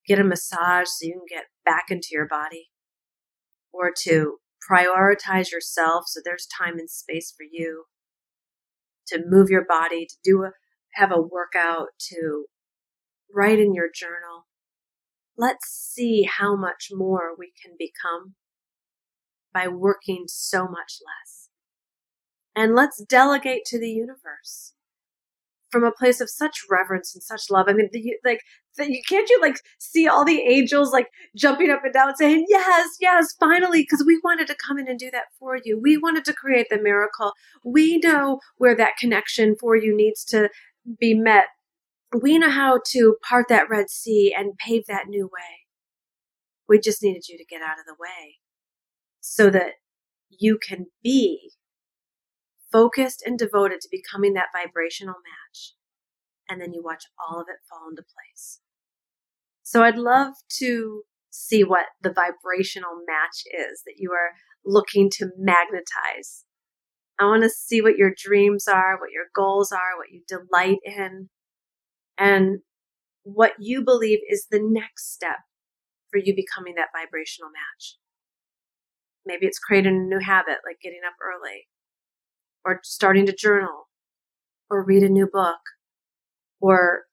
get 0.08 0.20
a 0.20 0.24
massage 0.24 0.88
so 0.88 1.06
you 1.06 1.14
can 1.14 1.38
get 1.38 1.46
back 1.64 1.86
into 1.90 2.10
your 2.12 2.28
body 2.28 2.70
or 3.74 3.92
to 4.04 4.38
prioritize 4.70 5.52
yourself 5.52 6.06
so 6.08 6.20
there's 6.24 6.48
time 6.48 6.80
and 6.80 6.90
space 6.90 7.34
for 7.36 7.46
you 7.50 7.86
to 9.08 9.24
move 9.28 9.50
your 9.50 9.66
body, 9.66 10.06
to 10.06 10.16
do 10.24 10.44
a, 10.44 10.52
have 10.94 11.12
a 11.12 11.22
workout, 11.22 11.90
to 12.00 12.46
write 13.34 13.60
in 13.60 13.74
your 13.74 13.90
journal. 13.94 14.48
Let's 15.38 15.68
see 15.68 16.24
how 16.24 16.56
much 16.56 16.90
more 16.92 17.36
we 17.38 17.52
can 17.62 17.74
become 17.78 18.36
by 19.54 19.68
working 19.68 20.26
so 20.28 20.64
much 20.64 21.00
less. 21.06 21.50
And 22.56 22.74
let's 22.74 23.04
delegate 23.04 23.66
to 23.66 23.80
the 23.80 23.90
universe 23.90 24.74
from 25.70 25.84
a 25.84 25.92
place 25.92 26.22
of 26.22 26.30
such 26.30 26.62
reverence 26.70 27.14
and 27.14 27.22
such 27.22 27.50
love. 27.50 27.66
I 27.68 27.74
mean, 27.74 27.90
the, 27.92 28.16
like, 28.24 28.40
the, 28.78 28.92
you 28.92 29.02
can't 29.08 29.30
you 29.30 29.40
like 29.42 29.60
see 29.78 30.08
all 30.08 30.26
the 30.26 30.42
angels 30.42 30.92
like 30.92 31.08
jumping 31.36 31.70
up 31.70 31.84
and 31.84 31.94
down 31.94 32.16
saying, 32.16 32.46
yes, 32.48 32.90
yes, 33.00 33.34
finally, 33.40 33.82
because 33.82 34.04
we 34.06 34.20
wanted 34.24 34.48
to 34.48 34.56
come 34.56 34.78
in 34.78 34.88
and 34.88 35.00
do 35.00 35.12
that 35.12 35.26
for 35.40 35.58
you. 35.64 35.80
We 35.82 35.98
wanted 35.98 36.26
to 36.26 36.34
create 36.34 36.68
the 36.70 36.82
miracle. 36.82 37.34
We 37.64 37.98
know 38.00 38.40
where 38.58 38.76
that 38.76 38.98
connection 39.00 39.56
for 39.60 39.76
you 39.76 39.96
needs 39.96 40.24
to 40.26 40.50
be 41.00 41.14
met. 41.14 41.46
We 42.22 42.38
know 42.38 42.50
how 42.50 42.80
to 42.88 43.18
part 43.28 43.48
that 43.50 43.70
Red 43.70 43.90
Sea 43.90 44.34
and 44.38 44.58
pave 44.58 44.86
that 44.88 45.08
new 45.08 45.26
way. 45.26 45.66
We 46.68 46.80
just 46.80 47.04
needed 47.04 47.28
you 47.28 47.38
to 47.38 47.46
get 47.46 47.62
out 47.62 47.80
of 47.80 47.86
the 47.86 47.96
way 48.00 48.38
so 49.20 49.50
that 49.50 49.74
you 50.30 50.58
can 50.58 50.88
be 51.04 51.52
focused 52.72 53.24
and 53.26 53.38
devoted 53.38 53.82
to 53.82 53.90
becoming 53.92 54.34
that 54.34 54.48
vibrational 54.54 55.16
match. 55.16 55.74
And 56.50 56.62
then 56.62 56.74
you 56.74 56.84
watch 56.84 57.06
all 57.20 57.40
of 57.40 57.48
it 57.50 57.66
fall 57.70 57.90
into 57.90 58.04
place. 58.04 58.60
So 59.66 59.82
I'd 59.82 59.98
love 59.98 60.36
to 60.60 61.02
see 61.32 61.64
what 61.64 61.88
the 62.00 62.14
vibrational 62.14 63.02
match 63.08 63.42
is 63.48 63.82
that 63.88 63.96
you 63.98 64.12
are 64.12 64.30
looking 64.64 65.10
to 65.16 65.32
magnetize. 65.40 66.46
I 67.20 67.26
want 67.26 67.42
to 67.42 67.50
see 67.50 67.82
what 67.82 67.98
your 67.98 68.14
dreams 68.16 68.68
are, 68.68 69.00
what 69.00 69.10
your 69.12 69.26
goals 69.36 69.72
are, 69.72 69.98
what 69.98 70.12
you 70.12 70.22
delight 70.28 70.78
in, 70.86 71.30
and 72.16 72.60
what 73.24 73.54
you 73.58 73.84
believe 73.84 74.20
is 74.30 74.46
the 74.52 74.62
next 74.62 75.12
step 75.12 75.40
for 76.12 76.20
you 76.20 76.36
becoming 76.36 76.76
that 76.76 76.90
vibrational 76.96 77.50
match. 77.50 77.98
Maybe 79.26 79.48
it's 79.48 79.58
creating 79.58 79.96
a 79.96 80.16
new 80.16 80.24
habit 80.24 80.60
like 80.64 80.78
getting 80.84 81.02
up 81.08 81.16
early 81.20 81.68
or 82.64 82.82
starting 82.84 83.26
to 83.26 83.34
journal 83.36 83.90
or 84.70 84.86
read 84.86 85.02
a 85.02 85.10
new 85.10 85.26
book 85.26 85.58
or 86.62 87.06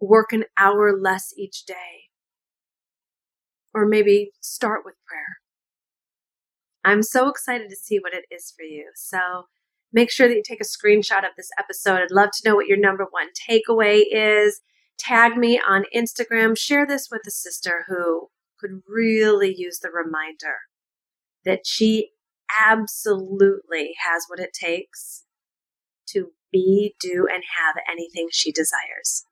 work 0.00 0.32
an 0.32 0.44
hour 0.56 0.96
less 0.98 1.32
each 1.36 1.64
day 1.64 2.08
or 3.74 3.86
maybe 3.86 4.32
start 4.40 4.82
with 4.84 4.94
prayer. 5.06 5.38
I'm 6.84 7.02
so 7.02 7.28
excited 7.28 7.68
to 7.70 7.76
see 7.76 7.98
what 7.98 8.14
it 8.14 8.24
is 8.30 8.52
for 8.56 8.62
you. 8.62 8.90
So 8.94 9.18
make 9.92 10.10
sure 10.10 10.28
that 10.28 10.34
you 10.34 10.42
take 10.46 10.60
a 10.60 10.64
screenshot 10.64 11.18
of 11.18 11.36
this 11.36 11.50
episode. 11.58 12.00
I'd 12.00 12.10
love 12.10 12.30
to 12.34 12.48
know 12.48 12.56
what 12.56 12.66
your 12.66 12.78
number 12.78 13.06
one 13.10 13.28
takeaway 13.48 14.02
is. 14.10 14.60
Tag 14.98 15.36
me 15.36 15.60
on 15.66 15.84
Instagram. 15.94 16.56
Share 16.56 16.86
this 16.86 17.08
with 17.10 17.22
a 17.26 17.30
sister 17.30 17.84
who 17.88 18.28
could 18.58 18.82
really 18.88 19.54
use 19.56 19.78
the 19.80 19.90
reminder 19.90 20.56
that 21.44 21.66
she 21.66 22.10
absolutely 22.58 23.92
has 24.04 24.24
what 24.28 24.40
it 24.40 24.50
takes 24.52 25.24
to 26.08 26.32
be, 26.50 26.94
do, 26.98 27.26
and 27.32 27.42
have 27.58 27.76
anything 27.90 28.28
she 28.30 28.50
desires. 28.50 29.24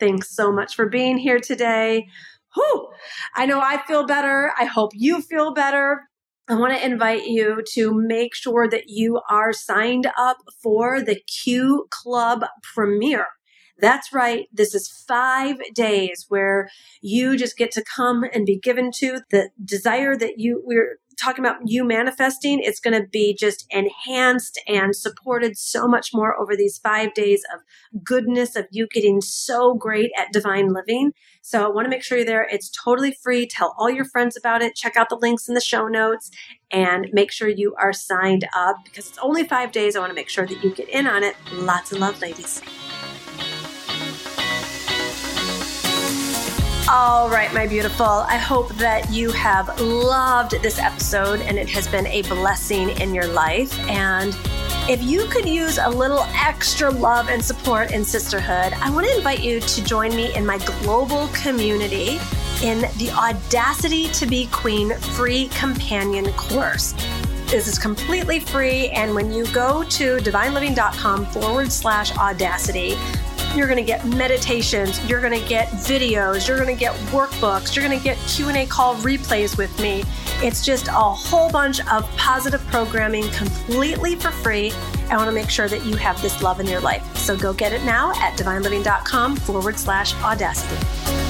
Thanks 0.00 0.34
so 0.34 0.50
much 0.50 0.74
for 0.74 0.88
being 0.88 1.18
here 1.18 1.38
today. 1.38 2.08
Whew. 2.54 2.88
I 3.36 3.46
know 3.46 3.60
I 3.60 3.82
feel 3.86 4.06
better. 4.06 4.52
I 4.58 4.64
hope 4.64 4.90
you 4.94 5.20
feel 5.20 5.54
better. 5.54 6.08
I 6.48 6.54
want 6.54 6.76
to 6.76 6.84
invite 6.84 7.26
you 7.26 7.62
to 7.74 7.92
make 7.94 8.34
sure 8.34 8.68
that 8.68 8.88
you 8.88 9.20
are 9.30 9.52
signed 9.52 10.10
up 10.18 10.38
for 10.60 11.00
the 11.00 11.20
Q 11.44 11.86
Club 11.90 12.44
premiere. 12.74 13.26
That's 13.78 14.12
right. 14.12 14.48
This 14.52 14.74
is 14.74 15.04
five 15.06 15.58
days 15.74 16.26
where 16.28 16.68
you 17.00 17.36
just 17.36 17.56
get 17.56 17.70
to 17.72 17.84
come 17.84 18.24
and 18.34 18.44
be 18.44 18.58
given 18.58 18.90
to 18.96 19.20
the 19.30 19.50
desire 19.64 20.16
that 20.16 20.34
you, 20.38 20.60
we're 20.64 20.98
talking 21.20 21.44
about 21.44 21.58
you 21.64 21.84
manifesting, 21.84 22.60
it's 22.60 22.80
going 22.80 23.00
to 23.00 23.08
be 23.08 23.36
just 23.38 23.66
enhanced 23.70 24.60
and 24.66 24.94
supported 24.94 25.56
so 25.56 25.86
much 25.86 26.10
more 26.12 26.38
over 26.40 26.56
these 26.56 26.78
five 26.78 27.14
days 27.14 27.42
of 27.54 27.60
goodness, 28.04 28.56
of 28.56 28.66
you 28.70 28.86
getting 28.92 29.20
so 29.20 29.74
great 29.74 30.10
at 30.16 30.32
divine 30.32 30.72
living. 30.72 31.12
So 31.42 31.64
I 31.64 31.68
want 31.68 31.86
to 31.86 31.90
make 31.90 32.02
sure 32.02 32.18
you're 32.18 32.26
there. 32.26 32.46
It's 32.50 32.70
totally 32.70 33.16
free. 33.22 33.46
Tell 33.46 33.74
all 33.78 33.90
your 33.90 34.04
friends 34.04 34.36
about 34.36 34.62
it. 34.62 34.74
Check 34.74 34.96
out 34.96 35.08
the 35.08 35.18
links 35.20 35.48
in 35.48 35.54
the 35.54 35.60
show 35.60 35.88
notes 35.88 36.30
and 36.70 37.08
make 37.12 37.32
sure 37.32 37.48
you 37.48 37.74
are 37.80 37.92
signed 37.92 38.46
up 38.54 38.76
because 38.84 39.08
it's 39.08 39.18
only 39.18 39.44
five 39.46 39.72
days. 39.72 39.96
I 39.96 40.00
want 40.00 40.10
to 40.10 40.14
make 40.14 40.28
sure 40.28 40.46
that 40.46 40.62
you 40.62 40.74
get 40.74 40.88
in 40.88 41.06
on 41.06 41.22
it. 41.22 41.34
Lots 41.52 41.92
of 41.92 41.98
love, 41.98 42.20
ladies. 42.20 42.62
All 46.92 47.30
right, 47.30 47.54
my 47.54 47.68
beautiful. 47.68 48.04
I 48.04 48.36
hope 48.36 48.70
that 48.70 49.12
you 49.12 49.30
have 49.30 49.80
loved 49.80 50.60
this 50.60 50.80
episode 50.80 51.40
and 51.42 51.56
it 51.56 51.68
has 51.68 51.86
been 51.86 52.04
a 52.08 52.22
blessing 52.22 52.90
in 53.00 53.14
your 53.14 53.28
life. 53.28 53.78
And 53.88 54.36
if 54.88 55.00
you 55.00 55.26
could 55.26 55.48
use 55.48 55.78
a 55.78 55.88
little 55.88 56.26
extra 56.34 56.90
love 56.90 57.28
and 57.28 57.44
support 57.44 57.92
in 57.92 58.04
sisterhood, 58.04 58.72
I 58.72 58.90
want 58.90 59.06
to 59.06 59.16
invite 59.16 59.38
you 59.38 59.60
to 59.60 59.84
join 59.84 60.16
me 60.16 60.34
in 60.34 60.44
my 60.44 60.58
global 60.58 61.28
community 61.28 62.18
in 62.64 62.80
the 62.98 63.12
Audacity 63.12 64.08
to 64.08 64.26
Be 64.26 64.48
Queen 64.48 64.92
free 64.96 65.46
companion 65.50 66.32
course. 66.32 66.94
This 67.46 67.68
is 67.68 67.78
completely 67.78 68.40
free. 68.40 68.88
And 68.88 69.14
when 69.14 69.32
you 69.32 69.46
go 69.52 69.84
to 69.84 70.16
divineliving.com 70.16 71.26
forward 71.26 71.70
slash 71.70 72.16
audacity, 72.16 72.96
you're 73.54 73.66
going 73.66 73.78
to 73.78 73.84
get 73.84 74.04
meditations, 74.06 75.04
you're 75.08 75.20
going 75.20 75.38
to 75.38 75.48
get 75.48 75.68
videos, 75.68 76.46
you're 76.46 76.56
going 76.56 76.74
to 76.74 76.78
get 76.78 76.94
workbooks, 77.10 77.74
you're 77.74 77.84
going 77.84 77.96
to 77.96 78.02
get 78.02 78.16
Q&A 78.28 78.66
call 78.66 78.94
replays 78.96 79.56
with 79.56 79.76
me. 79.80 80.04
It's 80.42 80.64
just 80.64 80.88
a 80.88 80.92
whole 80.92 81.50
bunch 81.50 81.80
of 81.88 82.08
positive 82.16 82.64
programming 82.68 83.28
completely 83.30 84.16
for 84.16 84.30
free. 84.30 84.72
I 85.10 85.16
want 85.16 85.28
to 85.28 85.32
make 85.32 85.50
sure 85.50 85.68
that 85.68 85.84
you 85.84 85.96
have 85.96 86.20
this 86.22 86.42
love 86.42 86.60
in 86.60 86.66
your 86.66 86.80
life. 86.80 87.16
So 87.16 87.36
go 87.36 87.52
get 87.52 87.72
it 87.72 87.84
now 87.84 88.12
at 88.16 88.38
divineliving.com 88.38 89.36
forward 89.36 89.78
slash 89.78 90.14
audacity. 90.22 91.29